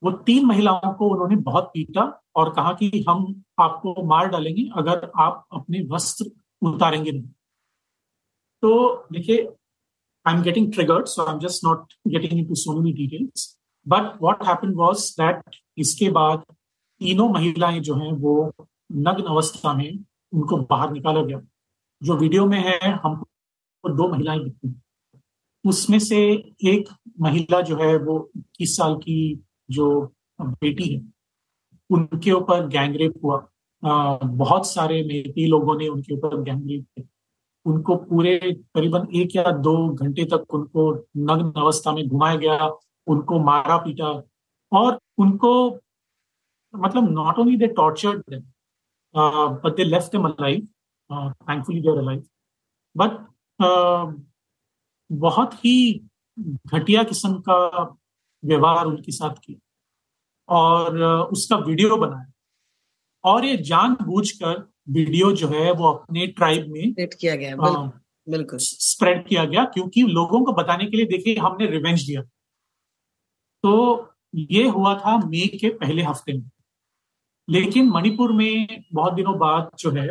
वो 0.04 0.12
तीन 0.28 0.46
महिलाओं 0.46 0.94
को 0.94 1.10
उन्होंने 1.10 1.36
बहुत 1.44 1.72
पीटा 1.74 2.04
और 2.36 2.54
कहा 2.54 2.72
कि 2.74 3.06
हम 3.10 3.44
आपको 3.60 3.94
मार 4.08 4.28
डालेंगे 4.28 4.70
अगर 4.78 5.12
आप 5.20 5.46
अपने 5.54 5.82
वस्त्र 5.92 6.30
उतारेंगे 6.62 7.12
नहीं। 7.12 7.30
तो 8.64 9.08
देखिए 9.12 9.48
I 10.26 10.34
am 10.34 10.42
getting 10.44 10.72
triggered 10.74 11.06
so 11.06 11.26
I 11.26 11.34
am 11.34 11.40
just 11.40 11.66
not 11.66 11.94
getting 12.08 12.40
into 12.48 12.56
so 12.56 12.80
many 12.80 12.94
details 12.94 13.48
but 13.86 14.18
what 14.22 14.44
happen 14.48 14.74
was 14.76 15.10
that 15.22 15.56
इसके 15.78 16.10
बाद 16.10 16.44
तीनों 17.02 17.28
महिलाएँ 17.30 17.80
जो 17.80 17.96
हैं, 17.96 18.12
वो 18.12 18.54
नग्न 18.92 19.24
अवस्था 19.24 19.74
में 19.74 20.04
उनको 20.34 20.58
बाहर 20.70 20.92
निकाला 20.92 21.22
गया। 21.22 21.40
जो 22.02 22.16
वीडियो 22.18 22.46
में 22.46 22.58
है, 22.60 22.80
हमको 22.94 23.90
दो 23.90 24.08
महिलाएँ 24.08 24.40
दिखती 24.40 24.76
उसमें 25.66 25.98
से 26.00 26.18
एक 26.66 26.90
महिला 27.20 27.62
जो 27.62 27.76
है, 27.78 27.96
वो 27.98 28.30
इक्कीस 28.38 28.76
साल 28.78 28.96
की 28.96 29.44
जो 29.72 29.88
बेटी 30.42 30.94
है 30.94 31.02
उनके 31.90 32.32
ऊपर 32.32 32.68
गैंगरेप 32.68 33.14
हुआ। 33.24 33.38
आ, 33.84 34.18
बहुत 34.18 34.68
सारे 34.68 35.02
मेरी 35.04 35.46
लोगों 35.48 35.76
ने 35.78 35.88
उनके 35.88 36.14
ऊपर 36.16 36.42
गैंगरेप 36.42 36.86
किया। 36.86 37.08
उनको 37.66 37.96
पूरे 37.96 38.38
करीबन 38.76 39.08
एक 39.16 39.36
या 39.36 39.52
दो 39.62 39.74
घंटे 39.90 40.26
तक 40.26 40.54
उनको 40.54 40.92
नग्न 41.18 41.52
अवस्था 41.62 41.92
में 41.92 42.08
घुमाया 42.08 42.36
गया 42.36 42.70
उनको 43.08 43.40
मारा 43.40 43.78
पीटा। 43.78 44.12
और 44.72 45.00
उनको 45.18 45.52
मतलब 46.74 47.10
not 47.12 47.40
only 47.40 47.58
they 47.58 47.68
tortured 47.78 48.22
them 48.30 48.44
but 49.64 49.76
they 49.76 49.84
left 49.84 50.12
them 50.12 50.28
alive 50.28 50.68
thankfully 51.10 51.82
they're 51.82 51.98
alive 51.98 52.24
but 52.96 53.12
बहुत 55.10 55.54
ही 55.66 55.76
घटिया 56.66 57.04
किस्म 57.04 57.34
का 57.40 57.84
व्यवहार 58.44 58.86
उनके 58.86 59.12
साथ 59.12 59.36
किया 59.46 59.60
और 60.50 61.02
उसका 61.32 61.58
वीडियो 61.58 61.98
बनाया। 61.98 62.32
और 63.24 63.46
ये 63.46 63.58
जानबूझकर 63.58 64.60
वीडियो 64.90 65.32
जो 65.32 65.48
है 65.48 65.72
वो 65.72 65.92
अपने 65.92 66.28
ट्राइब 66.28 66.72
में 66.72 66.94
किया 66.94 67.36
गया 67.36 67.56
बिल्कुल 68.28 68.60
स्प्रेड 68.60 69.28
किया 69.28 69.44
गया 69.46 69.64
क्योंकि 69.66 70.02
लोगों 70.04 70.44
को 70.46 70.54
बताने 70.54 70.86
के 70.86 70.98
लिए 70.98 71.06
देखिए 71.08 71.36
हमने 71.38 71.66
रिवेंज 71.66 72.02
दिया। 72.02 72.22
तो 73.64 73.72
ये 74.36 74.68
हुआ 74.68 74.94
था 74.96 75.18
मई 75.20 75.48
के 75.62 75.70
पहले 75.70 76.04
हफ़्ते 76.04 76.34
में। 76.34 76.50
लेकिन 77.50 77.90
मणिपुर 77.90 78.32
में 78.32 78.84
बहुत 78.94 79.14
दिनों 79.14 79.38
बाद 79.40 79.70
जो 79.80 79.92
है 79.92 80.08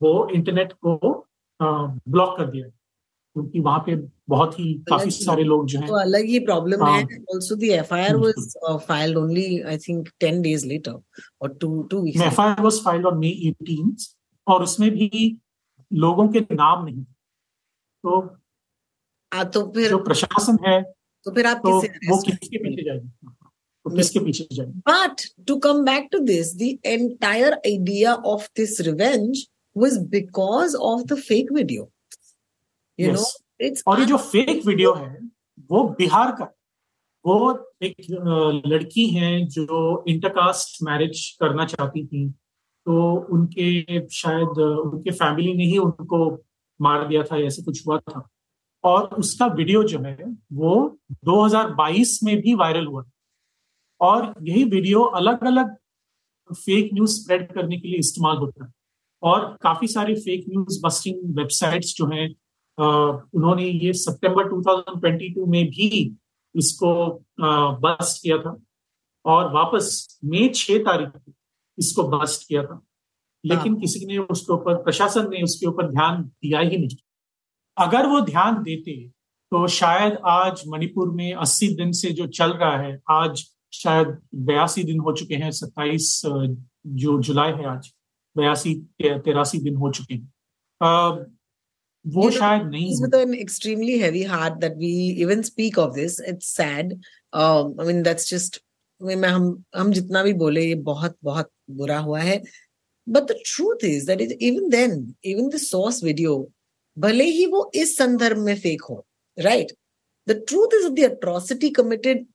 वो 0.00 0.28
इंटरनेट 0.28 0.72
को 0.86 1.26
ब्लॉक 1.62 2.36
कर 2.38 2.46
दिया। 2.46 2.68
क्योंकि 2.68 3.60
वहाँ 3.60 3.82
पे 3.86 3.96
बहुत 4.30 4.58
ही 4.58 4.72
काफ़ी 4.88 5.10
सारे 5.10 5.44
लोग 5.44 5.66
जो 5.66 5.78
है। 5.80 5.86
तो 5.86 5.94
अलग 6.00 6.24
ही 6.26 6.38
प्रॉब्लम 6.40 6.84
है। 6.86 7.02
Also 7.02 7.56
the 7.56 7.64
FIR 7.74 8.16
was 8.16 8.54
filed 8.88 9.16
only 9.18 9.60
I 9.60 9.78
think 9.78 10.08
10 10.24 10.40
days 10.42 10.66
later 10.66 11.00
और 11.42 11.56
2 11.64 11.70
2 11.92 12.02
weeks 12.04 12.22
FIR 12.22 12.62
was 12.62 12.80
filed 12.84 13.06
on 13.06 13.18
May 13.18 13.32
18 13.50 14.06
और 14.46 14.62
उसमें 14.62 14.90
भी 14.90 15.36
लोगों 15.90 16.28
के 16.28 16.40
नाम 16.52 16.84
नहीं। 16.84 17.02
तो 18.04 18.20
आ, 19.32 19.44
तो 19.44 19.66
फिर 19.74 19.88
जो 19.90 19.98
प्रशासन 20.04 20.58
है 20.66 20.82
तो 21.26 21.30
फिर 21.34 21.46
आप 21.46 21.56
तो 21.64 21.76
वो 21.76 22.22
किसके 22.22 22.58
पीछे 22.58 22.82
जाएँगे? 22.82 23.08
तो 23.86 23.96
किसके 23.96 24.18
पीछे 24.18 24.46
जाएँगे? 24.52 24.78
But 24.88 25.20
to 25.46 25.56
come 25.66 25.84
back 25.84 26.08
to 26.12 26.18
this 26.26 26.56
the 26.56 26.76
entire 26.86 27.52
idea 27.52 28.14
of 28.34 28.48
this 28.56 28.80
revenge 28.88 29.46
was 29.76 29.96
because 30.12 30.72
of 30.86 31.02
the 31.10 31.16
fake 31.16 31.50
video 31.56 31.82
you 32.98 33.10
yes. 33.10 33.26
It's 33.60 33.82
और 33.86 34.00
ये 34.00 34.06
जो 34.06 34.16
फेक 34.16 34.66
वीडियो 34.66 34.92
है 34.94 35.18
वो 35.70 35.82
बिहार 35.98 36.30
का 36.32 36.44
वो 37.24 37.72
एक 37.82 37.96
लड़की 38.66 39.06
है 39.06 39.46
जो 39.46 40.04
इंटरकास्ट 40.08 40.82
मैरिज 40.82 41.36
करना 41.40 41.64
चाहती 41.64 42.06
थी। 42.06 42.28
तो 42.86 43.12
उनके 43.32 44.08
शायद 44.08 44.58
उनके 44.58 45.10
फैमिली 45.10 45.54
ने 45.54 45.64
ही 45.64 45.78
उनको 45.78 46.44
मार 46.80 47.06
दिया 47.08 47.22
था 47.22 47.38
ऐसे 47.38 47.62
कुछ 47.62 47.86
हुआ 47.86 47.98
था। 47.98 48.28
और 48.84 49.06
उसका 49.14 49.46
वीडियो 49.46 49.82
जो 49.84 49.98
है 49.98 50.16
वो 50.52 50.98
2022 51.24 52.18
में 52.24 52.36
भी 52.40 52.54
वायरल 52.54 52.86
हुआ 52.86 53.04
और 54.00 54.34
यही 54.42 54.64
वीडियो 54.64 55.02
अलग 55.02 55.44
अलग 55.44 55.74
फेक 56.52 56.90
न्यूज़ 56.94 57.20
स्प्रेड 57.20 57.52
करने 57.52 57.80
के 57.80 57.88
लिए 57.88 57.98
इस्तेमाल 57.98 58.36
होता 58.36 58.64
है। 58.64 58.72
और 59.22 59.58
काफ़ी 59.62 59.88
सारे 59.88 60.14
फेक 60.14 60.44
न्यूज़ 60.48 60.80
बस्टिंग 60.84 61.36
वेबसाइट्स 61.38 61.94
जो 61.96 62.06
हैं 62.06 62.34
उन्होंने 62.78 63.64
ये 63.64 63.92
सितंबर 63.92 64.48
2022 64.48 65.46
में 65.48 65.66
भी 65.66 66.16
इसको 66.54 67.22
बस्ट 67.40 68.22
किया 68.22 68.38
था 68.38 68.56
और 69.24 69.52
वापस 69.52 70.18
मई 70.24 70.48
छह 70.48 70.78
तारीख 70.78 71.08
को 71.08 71.32
इसको 71.78 72.08
बस्ट 72.08 72.48
किया 72.48 72.62
था। 72.64 72.80
लेकिन 73.44 73.72
हाँ। 73.72 73.80
किसी 73.80 74.06
ने 74.06 74.18
उसके 74.18 74.52
ऊपर 74.52 74.82
प्रशासन 74.82 75.28
ने 75.30 75.42
उसके 75.42 75.66
ऊपर 75.66 75.90
ध्यान 75.90 76.22
दिया 76.22 76.60
ही 76.60 76.76
नहीं। 76.76 76.96
अगर 77.76 78.06
वो 78.06 78.20
ध्यान 78.20 78.62
देते 78.62 78.96
तो 79.52 79.66
शायद 79.66 80.18
आज 80.26 80.62
मणिपुर 80.68 81.10
में 81.10 81.34
80 81.34 81.68
दिन 81.76 81.92
से 81.92 82.10
जो 82.10 82.26
चल 82.26 82.52
रहा 82.52 82.76
है 82.76 83.00
आज 83.10 83.44
शायद 83.72 84.18
बयासी 84.34 84.84
दिन 84.84 85.00
हो 85.00 85.12
चुके 85.12 85.34
हैं 85.34 85.50
सत्ताईस 85.50 86.22
जो 86.86 87.20
जुलाई 87.22 87.52
है 87.52 87.66
आज 87.66 87.92
बयासी 88.36 88.74
तेरासी 89.02 89.58
दिन 89.58 89.76
हो 89.76 89.90
चुके 89.92 90.14
हैं। 90.14 90.32
वो 92.04 92.30
शायद 92.30 92.62
नहीं 92.66 92.94
with 93.02 93.14
an 93.14 93.34
extremely 93.34 93.98
heavy 93.98 94.22
heart 94.24 94.54
that 94.60 94.76
we 94.76 94.92
even 95.22 95.42
speak 95.42 95.78
of 95.78 95.94
this 95.94 96.20
it's 96.28 96.54
sad 96.56 96.92
I 97.34 97.86
mean 97.86 98.02
that's 98.02 98.30
just 98.30 98.60
मैं 99.00 99.28
हम 99.28 99.64
हम 99.76 99.92
जितना 99.92 100.22
भी 100.22 100.32
बोले 100.42 100.64
ये 100.66 100.74
बहुत 100.86 101.16
बहुत 101.24 101.50
बुरा 101.70 101.98
हुआ 101.98 102.20
है। 102.20 102.40
But 103.06 103.22
the 103.22 103.36
truth 103.46 103.84
is 103.84 104.06
that 104.06 104.20
is 104.20 104.32
even 104.32 104.68
then 104.70 105.14
even 105.24 105.48
the 105.48 105.56
source 105.58 106.02
video 106.04 106.36
भले 106.96 107.24
ही 107.24 107.46
वो 107.46 107.70
इस 107.74 107.96
संदर्भ 107.96 108.38
में 108.38 108.54
फेक 108.60 108.82
हो 108.90 109.04
right 109.38 109.72
the 110.26 110.32
truth 110.48 110.74
is 110.74 110.88
the 110.92 111.10
atrocity 111.10 111.70
committed 111.70 112.26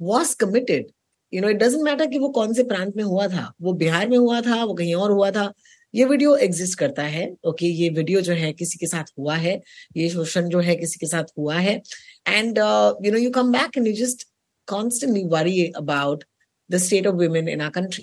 was 0.00 0.34
committed 0.34 0.90
you 1.32 1.40
know 1.42 1.48
it 1.48 1.56
doesn't 1.56 1.82
matter 1.84 2.06
कि 2.06 2.18
वो 2.18 2.28
कौन 2.28 2.52
से 2.54 2.62
प्रांत 2.64 2.96
में 2.96 3.04
हुआ 3.04 3.26
था 3.28 3.52
वो 3.62 3.72
बिहार 3.82 4.08
में 4.08 4.18
हुआ 4.18 4.40
था 4.40 4.64
वो 4.64 4.74
कहीं 4.74 4.94
और 4.94 5.10
हुआ 5.10 5.30
था। 5.30 5.52
ये 5.94 6.04
वीडियो 6.04 6.36
एग्जिस्ट 6.36 6.78
करता 6.78 7.02
है 7.02 7.26
ओके 7.46 7.66
ये 7.66 7.88
वीडियो 7.96 8.20
जो 8.20 8.32
है 8.34 8.52
किसी 8.52 8.78
के 8.78 8.86
साथ 8.86 9.12
हुआ 9.18 9.34
है, 9.34 9.60
ये 9.96 10.08
शोषण 10.10 10.48
जो 10.48 10.60
है 10.60 10.76
किसी 10.76 10.98
के 10.98 11.06
साथ 11.06 11.36
हुआ 11.38 11.58
है 11.58 11.80
and 12.28 12.58
you 12.58 13.12
know 13.12 13.18
you 13.18 13.30
come 13.30 13.52
back 13.52 13.78
and 13.78 13.86
you 13.86 13.94
just 14.06 14.26
constantly 14.68 15.20
worry 15.32 15.72
about 15.78 16.22
the 16.70 16.78
state 16.84 17.04
of 17.08 17.18
women 17.18 17.48
in 17.50 17.60
our 17.64 17.72
country 17.74 18.02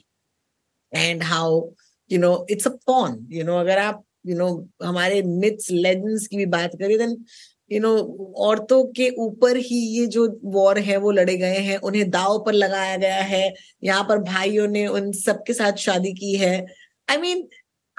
and 0.92 1.24
how, 1.30 1.48
you 2.12 2.20
know, 2.20 2.30
it's 2.48 2.70
a 2.70 2.72
pawn, 2.86 3.18
you 3.30 3.44
know? 3.48 3.58
अगर 3.60 3.78
आप 3.78 4.04
यू 4.28 4.36
नो 4.38 4.48
हमारे 4.84 5.22
मिथ्स 5.24 5.72
लेजेंड्स 5.72 6.28
की 6.28 6.38
भी 6.38 6.46
बात 6.54 6.76
करें 6.82 6.98
then 6.98 7.18
you 7.72 7.80
know 7.80 7.92
औरतों 8.46 8.84
के 9.00 9.10
ऊपर 9.26 9.58
ही 9.58 9.80
ये 9.98 10.06
जो 10.16 10.28
वॉर 10.54 10.80
है, 10.80 10.98
वो 10.98 11.12
लड़े 11.12 11.36
गए 11.38 11.58
हैं, 11.58 11.78
उन्हें 11.78 12.10
दाव 12.10 12.38
पर 12.46 12.54
लगाया 12.54 12.96
गया 12.98 13.22
है, 13.34 13.54
यहाँ 13.84 14.04
पर 14.10 14.20
भाइयों 14.32 14.68
ने 14.68 14.86
उन 14.88 15.12
सबके 15.20 15.54
साथ 15.54 15.84
शादी 15.88 16.14
की 16.14 16.34
है। 16.36 16.56
I 17.10 17.18
mean 17.18 17.48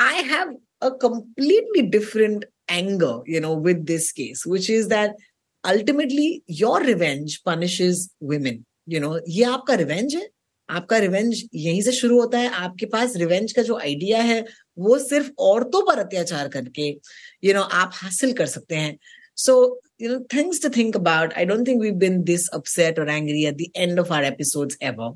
I 0.01 0.23
have 0.23 0.57
a 0.83 0.89
completely 1.03 1.83
different 1.97 2.45
anger 2.71 3.33
you 3.33 3.41
know 3.41 3.55
with 3.61 3.77
this 3.93 4.11
case 4.13 4.45
which 4.49 4.71
is 4.71 4.89
that 4.89 5.17
ultimately 5.65 6.43
your 6.51 6.85
revenge 6.85 7.37
punishes 7.47 8.09
women 8.23 8.65
you 8.89 9.01
know 9.01 9.19
ये 9.29 9.45
आपका 9.45 9.75
रिवेंज 9.75 10.15
है। 10.15 10.29
आपका 10.69 10.99
रिवेंज 10.99 11.43
यहीं 11.55 11.81
से 11.83 11.93
शुरू 11.93 12.21
होता 12.21 12.39
है। 12.39 12.49
आपके 12.49 12.87
पास 12.87 13.17
रिवेंज 13.17 13.53
का 13.53 13.63
जो 13.63 13.79
आइडिया 13.79 14.23
है 14.23 14.45
वो 14.79 14.99
सिर्फ़ 14.99 15.31
औरतों 15.39 15.83
पर 15.87 15.99
अत्याचार 15.99 16.49
करके 16.49 16.89
यू 16.89 16.99
you 17.45 17.55
नो 17.55 17.61
know, 17.61 17.73
आप 17.73 17.91
हासिल 17.95 18.33
कर 18.33 18.47
सकते 18.47 18.77
हैं। 18.77 18.97
So 19.37 19.81
you 20.03 20.09
know 20.11 20.21
things 20.35 20.59
to 20.59 20.71
think 20.77 20.97
about. 20.99 21.35
I 21.41 21.45
don't 21.51 21.69
think 21.69 21.83
we've 21.83 21.99
been 21.99 22.17
this 22.31 22.49
upset 22.59 22.99
or 22.99 23.07
angry 23.09 23.45
at 23.51 23.59
the 23.59 23.69
end 23.87 24.01
of 24.05 24.11
our 24.11 24.25
episodes 24.31 24.77
ever. 24.91 25.11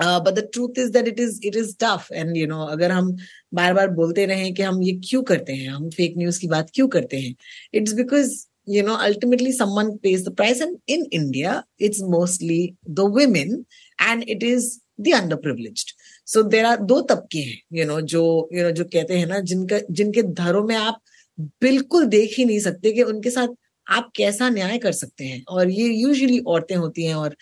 But 0.00 0.34
the 0.34 0.48
truth 0.52 0.78
is 0.78 0.90
that 0.92 1.08
it 1.08 1.20
is 1.20 1.40
it 1.44 1.56
is 1.56 1.74
tough 1.80 2.08
and 2.12 2.36
you 2.36 2.46
know 2.46 2.60
अगर 2.66 2.90
हम 2.92 3.16
बार 3.54 3.74
बार 3.74 3.90
बोलते 3.90 4.26
रहे 4.26 4.50
कि 4.52 4.62
हम 4.62 4.82
ये 4.82 4.92
क्यों 5.08 5.22
करते 5.22 5.52
हैं, 5.52 5.68
हम 5.68 5.88
फेक 5.90 6.14
न्यूज़ 6.18 6.40
की 6.40 6.48
बात 6.48 6.70
क्यों 6.74 6.88
करते 6.88 7.16
हैं 7.16 7.34
it's 7.74 7.92
because 7.92 8.34
you 8.68 8.82
know 8.82 8.94
ultimately 8.94 9.52
someone 9.52 9.96
pays 9.96 10.24
the 10.28 10.34
price 10.34 10.62
and 10.62 10.76
in 10.88 11.06
India 11.12 11.62
it's 11.80 12.00
mostly 12.10 12.74
the 12.90 13.00
women 13.16 13.64
and 14.02 14.24
it 14.28 14.42
is 14.42 14.78
the 15.00 15.12
underprivileged 15.36 15.84
so 16.26 16.42
there 16.42 16.76
दो 16.76 17.00
तबके 17.00 17.38
हैं 17.38 17.60
यू 17.72 17.84
नो 17.84 18.00
जो 18.00 18.22
यू 18.52 18.62
नो 18.62 18.70
जो 18.70 18.84
कहते 18.84 19.18
हैं 19.18 19.26
ना, 19.26 19.38
जिनका, 19.40 19.78
जिनके 19.90 20.22
धरों 20.22 20.66
में 20.66 20.76
आप 20.76 21.00
बिल्कुल 21.40 22.06
देख 22.06 22.34
ही 22.38 22.44
नहीं 22.44 22.60
सकते 22.60 22.92
कि 22.92 23.02
उनके 23.02 23.30
साथ 23.30 23.48
आप 23.88 24.10
कैसा 24.16 24.48
न्याय 24.50 24.78
कर 24.78 24.92
सकते 24.92 25.24
हैं? 25.24 25.42
और 25.44 25.70
ये 25.70 25.86
यूजुअली 25.86 26.38
औरतें 26.46 26.74
होती 26.76 27.04
हैं 27.06 27.14
और 27.14 27.36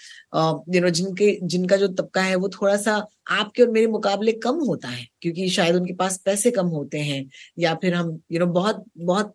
यू 0.75 0.81
नो 0.81 0.91
जिनके, 0.91 1.39
जिनका 1.43 1.77
जो 1.77 1.89
तबका 1.91 2.23
है 2.23 2.35
वो 2.37 2.49
थोड़ा 2.51 2.77
सा 2.79 2.97
आपके 3.33 3.63
और 3.63 3.71
मेरे 3.71 3.87
मुकाबले 3.89 4.33
कम 4.45 4.57
होता 4.67 4.89
है, 4.89 5.07
क्योंकि 5.23 5.49
शायद 5.51 5.77
उनके 5.77 5.95
पास 5.95 6.21
पैसे 6.25 6.51
कम 6.51 6.67
होते 6.69 6.99
हैं 7.01 7.25
या 7.59 7.75
फिर 7.83 7.95
हम 7.95 8.19
यू 8.33 8.39
नो 8.41 8.47
बहुत 8.49 8.85
बहुत 8.99 9.35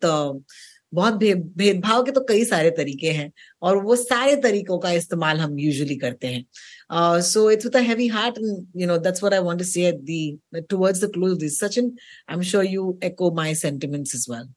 बहुत 0.94 1.14
भेदभाव 1.14 2.04
के 2.04 2.12
तो 2.12 2.22
कई 2.30 2.46
सारे 2.46 2.70
तरीके 2.78 3.10
हैं 3.12 3.32
और 3.62 3.78
वो 3.84 3.96
सारे 3.96 4.36
तरीकों 4.42 4.78
का 4.80 4.92
इस्तेमाल 4.92 5.40
हम 5.40 5.58
यूजुअली 5.60 5.96
करते 5.96 6.28
हैं। 6.28 7.22
So 7.22 7.50
it's 7.52 7.66
with 7.66 7.76
a 7.76 8.14
heart 8.14 8.40
you 8.78 8.88
know 8.88 8.98
that's 8.98 9.24
what 9.24 9.34
I 9.34 9.40
want 9.40 9.60
to 9.60 9.66
say 9.66 9.86
at 9.88 10.00
the 10.02 10.64
towards 10.70 11.04
the 11.04 11.12
close 11.14 11.38
this 11.40 11.60
Sachin 11.60 11.92
I 12.30 12.36
am 12.36 12.42
sure 12.52 12.66
you 12.66 12.98
echo 13.04 13.32
my 13.36 13.56
sentiments 13.56 14.16
as 14.16 14.26
well 14.32 14.48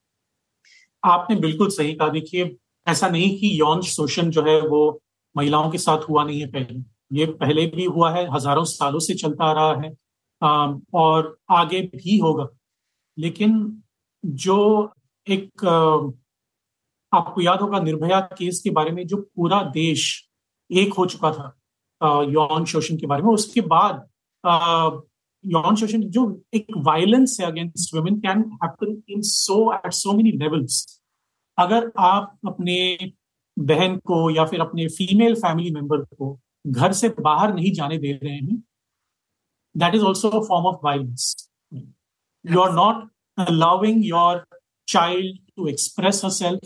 आपने 1.05 1.37
बिल्कुल 1.41 1.69
सही 1.71 1.95
कहा। 1.95 2.09
देखिए 2.09 2.57
ऐसा 2.87 3.09
नहीं 3.09 3.39
कि 3.39 3.61
यौन 3.61 3.83
शोषण 3.83 4.31
जो 4.31 4.43
है 4.43 4.61
वो 4.69 5.01
महिलाओं 5.37 5.71
के 5.71 5.79
साथ 5.79 6.09
हुआ 6.09 6.25
नहीं 6.25 6.41
है 6.41 6.47
पहले। 6.51 6.81
ये 7.13 7.27
पहले 7.35 7.67
भी 7.67 7.85
हुआ 7.87 8.11
है 8.13 8.27
हज़ारों 8.33 8.65
सालों 8.67 8.99
से 9.01 9.15
चलता 9.15 9.45
आ 9.45 9.53
रहा 9.53 9.81
है 9.81 9.95
आ, 10.43 10.75
और 10.95 11.37
आगे 11.51 11.81
भी 11.97 12.19
होगा। 12.19 12.49
लेकिन 13.19 13.83
जो 14.25 14.93
एक 15.27 15.65
आपको 17.13 17.41
याद 17.41 17.61
होगा 17.61 17.81
निर्भया 17.81 18.21
केस 18.39 18.61
के 18.65 18.71
बारे 18.71 18.91
में 18.91 19.07
जो 19.07 19.17
पूरा 19.17 19.63
देश 19.73 20.05
एक 20.71 20.93
हो 20.95 21.07
चुका 21.07 21.31
था 21.33 22.23
यौन 22.31 22.65
शोषण 22.65 22.97
के 22.97 23.07
बारे 23.07 23.23
में 23.23 23.31
उसके 23.31 23.61
बाद 23.61 24.07
यौन 25.45 25.77
शोषण 25.77 26.03
जो 26.17 26.25
एक 26.55 26.67
वायलेंस 26.87 27.37
है 27.41 27.47
against 27.47 27.95
women 27.95 28.19
can 28.21 28.43
happen 28.63 29.03
in 29.09 29.23
so 29.23 29.59
at 29.75 29.93
so 29.93 30.13
many 30.17 30.33
levels 30.39 30.85
अगर 31.59 31.91
आप 31.99 32.39
अपने 32.47 32.77
बहन 33.57 33.97
को 34.07 34.29
या 34.31 34.45
फिर 34.47 34.61
अपने 34.61 34.87
फीमेल 34.89 35.35
फैमिली 35.35 35.71
मेंबर 35.71 36.05
को 36.19 36.39
घर 36.67 36.93
से 36.93 37.09
बाहर 37.21 37.55
नहीं 37.55 37.73
जाने 37.73 37.99
दे 37.99 38.13
रहे 38.13 38.35
हैं 38.35 38.63
that 39.75 39.95
is 39.95 40.03
also 40.03 40.31
form 40.49 40.67
of 40.67 40.81
violence 40.85 41.35
you 42.45 42.61
are 42.61 42.73
not 42.75 43.09
allowing 43.49 44.05
your 44.07 44.45
child 44.87 45.39
to 45.57 45.67
express 45.69 46.23
herself, 46.23 46.61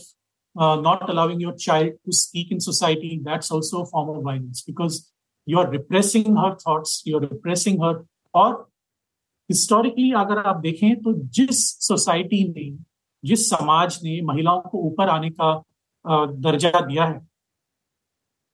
uh, 0.57 0.77
not 0.77 1.09
allowing 1.09 1.41
your 1.41 1.55
child 1.55 1.93
to 2.05 2.13
speak 2.13 2.51
in 2.51 2.61
society, 2.61 3.21
that's 3.23 3.51
also 3.51 3.83
a 3.83 3.87
form 3.87 4.17
of 4.17 4.23
violence 4.23 4.63
because 4.63 5.13
you're 5.49 5.69
repressing 5.69 6.37
her 6.37 6.57
thoughts, 6.57 7.03
you're 7.05 7.21
repressing 7.21 7.81
her 7.81 8.05
और 8.37 8.55
historically 9.51 10.11
अगर 10.17 10.39
आप 10.47 10.57
देखें 10.61 10.95
तो 11.03 11.13
जिस 11.35 11.65
society 11.87 12.43
ने 12.49 12.71
जिस 13.25 13.49
समाज 13.51 13.99
ने 14.05 14.21
महिलाओं 14.23 14.61
को 14.63 14.79
ऊपर 14.81 15.09
आने 15.09 15.31
का 15.31 15.55
दर्जा 16.41 16.81
दिया 16.81 17.05
है 17.05 17.21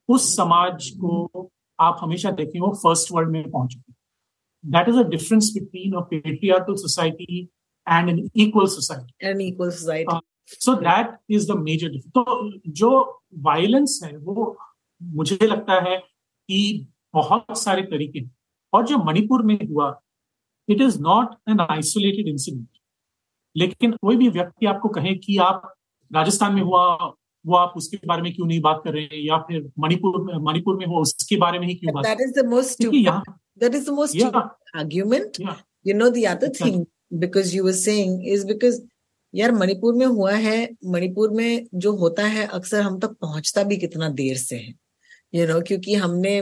उस 0.09 0.35
समाज 0.37 0.91
को 1.01 1.51
आप 1.79 1.99
हमेशा 2.01 2.31
देखें 2.31 2.59
वो 2.61 2.73
फ़र्स्ट 2.75 3.13
वर्ल्ड 3.13 3.31
में 3.31 3.51
पहुँच 3.51 3.77
that 4.65 4.89
is 4.89 4.99
a 4.99 5.03
difference 5.09 5.51
between 5.55 5.97
a 5.97 6.01
patriarchal 6.11 6.75
society 6.77 7.41
and 7.87 8.09
an 8.11 8.29
equal 8.37 8.67
society 8.67 9.29
an 9.29 9.41
equal 9.41 9.71
society 9.71 10.19
so 10.57 10.75
that 10.81 11.17
is 11.31 11.51
the 11.53 11.57
major 11.61 11.99
तो 12.17 12.25
जो 12.73 12.91
वायलेंस 13.41 14.01
है 14.05 14.17
वो 14.19 14.57
मुझे 15.01 15.47
लगता 15.47 15.81
है 15.89 15.97
कि 15.99 16.61
बहुत 17.15 17.59
सारे 17.59 17.83
तरीके 17.87 18.21
और 18.73 18.87
जो 18.87 18.99
मणिपुर 18.99 19.43
में 19.43 19.59
हुआ 19.69 20.01
it 20.69 20.81
is 20.81 21.01
not 21.01 21.35
an 21.51 21.61
isolated 21.61 22.29
incident 22.29 22.67
लेकिन 23.57 23.93
कोई 23.93 24.17
भी 24.17 24.29
व्यक्ति 24.29 24.67
आपको 24.67 24.89
कहे 24.89 25.15
कि 25.15 25.37
आप 25.37 25.75
राजस्थान 26.11 26.55
में 26.55 26.63
हुआ 26.63 26.85
वो 27.45 27.57
आप 27.57 27.73
उसके 27.77 27.99
बारे 28.07 28.23
में 28.23 28.33
क्यों 28.35 28.47
नहीं 28.47 28.61
बात 28.61 28.81
कर 28.85 28.93
रहे 28.93 29.03
हैं 29.03 29.19
या 29.19 29.39
फिर 29.39 29.71
मणिपुर 29.79 30.39
मणिपुर 30.41 30.77
में 30.79 30.87
हुआ 30.87 31.01
उसके 31.01 31.37
बारे 31.37 31.59
में 31.59 31.67
ही 31.67 31.75
क्यों 31.75 31.95
बात 31.95 32.05
that 32.05 32.21
is 32.21 32.41
the 32.41 32.47
most 32.47 32.83
that 33.59 33.75
is 33.75 33.87
the 33.91 33.93
most 33.93 34.23
argument 34.77 35.41
you 35.87 35.95
know 35.95 36.09
the 36.11 36.25
other 36.27 36.49
thing 36.61 36.85
because 37.13 37.57
you 37.57 37.65
were 37.65 37.73
saying 37.73 38.29
is 38.29 38.47
because 38.47 38.81
यार 39.35 39.53
मणिपुर 39.53 39.95
में 39.95 40.07
हुआ 40.07 40.33
है 40.33 40.69
मणिपुर 40.87 41.31
में 41.31 41.67
जो 41.75 41.93
होता 41.97 42.27
है 42.27 42.47
अक्सर 42.47 42.81
हम 42.81 42.99
तक 42.99 43.17
पहुँचता 43.21 43.63
भी 43.63 43.77
कितना 43.77 44.09
देर 44.09 44.37
से 44.37 44.57
है। 44.57 44.75
you 45.32 45.46
know 45.48 45.62
क्योंकि 45.62 45.94
हमने 46.04 46.36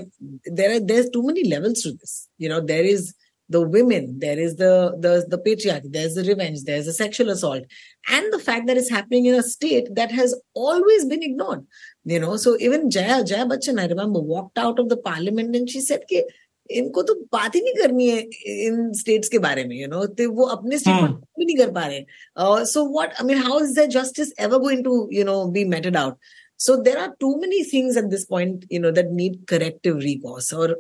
there 0.46 0.72
are 0.76 0.80
there's 0.80 1.10
too 1.10 1.24
many 1.30 1.44
levels 1.54 1.82
to 1.84 1.92
this 1.92 2.18
you 2.38 2.50
know 2.50 2.60
there 2.74 2.84
is 2.84 3.14
the 3.50 3.62
women 3.62 4.06
there 4.20 4.40
is 4.40 4.56
the 4.56 4.70
the 5.00 5.26
the 5.34 5.38
patriarchy 5.48 5.92
there's 5.96 6.16
the 6.16 6.24
revenge 6.24 6.64
there's 6.64 6.86
the 6.86 6.94
sexual 6.94 7.30
assault 7.30 7.64
and 8.12 8.34
the 8.34 8.40
fact 8.40 8.66
that 8.68 8.78
it's 8.78 8.90
happening 8.90 9.26
in 9.26 9.36
a 9.36 9.44
state 9.44 9.92
that 10.00 10.12
has 10.12 10.34
always 10.54 11.06
been 11.06 11.22
ignored 11.22 11.62
you 12.06 12.20
know 12.20 12.38
so 12.38 12.56
even 12.60 12.90
jaya 12.96 13.20
jaya 13.34 13.46
bachchan 13.52 13.84
i 13.84 13.86
remember 13.94 14.20
walked 14.20 14.58
out 14.58 14.80
of 14.80 14.90
the 14.90 14.98
parliament 15.12 15.56
and 15.56 15.70
she 15.76 15.82
said 15.92 16.10
कि 16.14 16.24
इनको 16.70 17.02
तो 17.08 17.14
बात 17.34 17.56
ही 17.56 17.62
नहीं 17.62 17.74
करनी 17.82 18.08
है 18.10 18.20
इन 18.68 18.92
states 19.00 19.30
के 19.30 19.40
बारे 19.40 19.64
में 19.66 19.76
यू 19.76 19.88
नो 19.88 20.06
तो 20.20 20.30
वो 20.36 20.46
अपने 20.56 20.78
स्टेट 20.80 21.02
में 21.02 21.12
भी 21.40 21.46
नहीं 21.46 21.58
कर 21.58 21.72
पा 21.72 21.86
रहे 21.86 22.66
so 22.72 22.86
what 22.94 23.14
I 23.14 23.26
mean 23.28 23.38
how 23.48 23.60
is 23.64 23.78
the 23.80 23.86
justice 23.98 24.34
ever 24.46 24.58
going 24.60 24.84
to 24.84 24.98
you 25.14 25.24
know 25.26 25.44
be 25.58 25.66
meted 25.74 25.98
out 25.98 26.18
so 26.61 26.77
there 26.87 26.99
are 27.03 27.11
too 27.21 27.33
many 27.43 27.61
things 27.65 27.97
at 27.97 28.11
this 28.15 28.25
point 28.33 28.65
you 28.69 28.81
know 28.85 28.93
that 28.99 29.13
need 29.21 29.37
corrective 29.53 30.01
recourse 30.07 30.53
और 30.55 30.75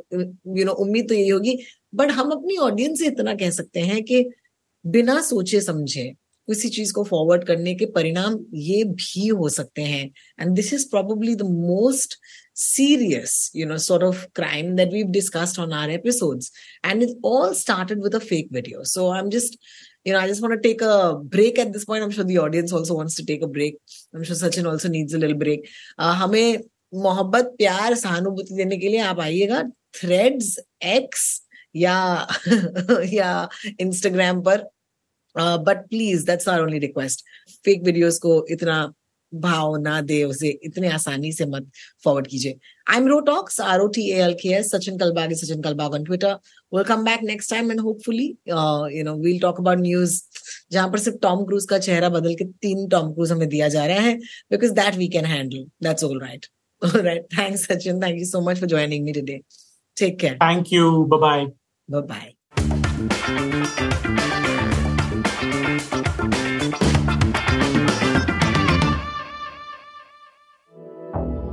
you 0.58 0.64
know 0.68 0.74
उम्मीद 0.84 1.08
तो 1.08 1.14
यही 1.14 1.28
होगी 1.28 1.58
but 2.00 2.10
हम 2.18 2.30
अपनी 2.30 2.56
audience 2.68 2.98
से 2.98 3.06
इतना 3.06 3.34
कह 3.42 3.50
सकते 3.60 3.80
हैं 3.92 4.02
कि 4.10 4.24
बिना 4.84 5.20
सोचे 5.22 5.60
समझे 5.60 6.12
किसी 6.48 6.68
चीज़ 6.68 6.92
को 6.92 7.02
फॉरवर्ड 7.04 7.44
करने 7.46 7.74
के 7.80 7.86
परिणाम 7.96 8.38
ये 8.68 8.82
भी 8.84 9.26
हो 9.40 9.48
सकते 9.56 9.82
हैं 9.82 10.04
and 10.40 10.54
this 10.56 10.72
is 10.74 10.88
probably 10.90 11.34
the 11.34 11.42
most 11.42 12.16
serious 12.60 13.50
you 13.54 13.64
know 13.64 13.76
sort 13.78 14.02
of 14.02 14.26
crime 14.34 14.76
that 14.76 14.90
we've 14.94 15.12
discussed 15.12 15.58
on 15.58 15.72
our 15.72 15.88
episodes 15.88 16.50
and 16.84 17.02
it 17.02 17.12
all 17.22 17.54
started 17.54 18.02
with 18.06 18.14
a 18.14 18.20
fake 18.20 18.48
video 18.56 18.82
so 18.82 19.10
i'm 19.10 19.30
just 19.30 19.56
you 20.04 20.12
know, 20.12 20.18
I 20.18 20.26
just 20.26 20.42
want 20.42 20.54
to 20.54 20.68
take 20.68 20.82
a 20.82 21.14
break 21.16 21.58
at 21.58 21.72
this 21.72 21.84
point. 21.84 22.02
I'm 22.02 22.10
sure 22.10 22.24
the 22.24 22.38
audience 22.38 22.72
also 22.72 22.94
wants 22.94 23.14
to 23.16 23.24
take 23.24 23.42
a 23.42 23.46
break. 23.46 23.76
I'm 24.14 24.24
sure 24.24 24.36
Sachin 24.36 24.66
also 24.66 24.88
needs 24.88 25.14
a 25.14 25.18
little 25.18 25.36
break. 25.36 25.68
Uh, 25.98 26.14
हमें 26.14 26.62
मोहब्बत 26.92 27.54
प्यार 27.58 27.94
सहानुभूति 27.94 28.54
देने 28.54 28.76
के 28.76 28.88
लिए 28.88 29.00
आप 29.00 29.20
आइएगा 29.20 29.62
threads 30.00 30.58
x 30.84 31.26
या 31.76 32.26
या 33.12 33.48
इंस्टाग्राम 33.80 34.40
पर 34.48 34.64
but 35.36 35.86
please 35.88 36.24
that's 36.26 36.48
are 36.48 36.62
only 36.62 36.78
request 36.78 37.24
fake 37.64 37.82
videos 37.84 38.18
को 38.18 38.44
इतना 38.50 38.82
भाव 39.32 39.76
ना 39.82 40.00
दे 40.02 40.22
उसे 40.24 40.48
इतने 40.64 40.88
आसानी 40.92 41.32
से 41.32 41.46
मत 41.46 41.70
फॉरवर्ड 42.04 42.26
कीजिए। 42.26 42.58
I 42.90 42.96
am 42.96 43.06
Ro 43.08 43.18
Talks 43.26 43.60
R 43.60 43.80
O 43.80 43.86
T 43.94 44.08
L 44.12 44.32
K 44.42 44.48
S 44.54 44.70
Sachin 44.70 44.98
Kalbag 44.98 45.32
Sachin 45.34 45.60
Kalbag 45.62 45.94
on 45.94 46.04
Twitter 46.04 46.32
will 46.74 46.84
come 46.84 47.04
back 47.04 47.22
next 47.24 47.50
time 47.50 47.70
and 47.70 47.80
hopefully 47.80 48.26
you 48.48 49.04
know 49.04 49.14
we'll 49.24 49.38
talk 49.40 49.60
about 49.60 49.78
news 49.80 50.20
जहाँ 50.72 50.88
पर 50.90 50.98
सिर्फ़ 50.98 51.18
टॉम 51.22 51.44
क्रूज 51.44 51.66
का 51.70 51.78
चेहरा 51.78 52.08
बदल 52.08 52.34
के 52.34 52.44
तीन 52.44 52.88
Tom 52.88 53.12
cruise 53.14 53.32
हमें 53.32 53.48
दिया 53.48 53.68
जा 53.68 53.84
रहा 53.86 54.00
है 54.00 54.14
because 54.50 54.72
that 54.74 54.96
we 54.96 55.08
can 55.08 55.24
handle 55.24 55.64
that's 55.82 56.04
all 56.04 56.20
right 56.22 56.46
right 56.82 57.26
thanks 57.38 57.64
Sachin. 57.64 58.02
Thank 58.02 58.18
you 58.18 58.26
so 58.26 58.40
much 58.50 58.58
for 58.60 58.68
joining 58.68 59.04
me 59.04 59.12
today 59.12 59.40
take 59.96 60.18
care 60.20 60.34
thank 60.42 60.72
you 60.72 61.04
bye 61.14 61.46
bye 61.88 62.32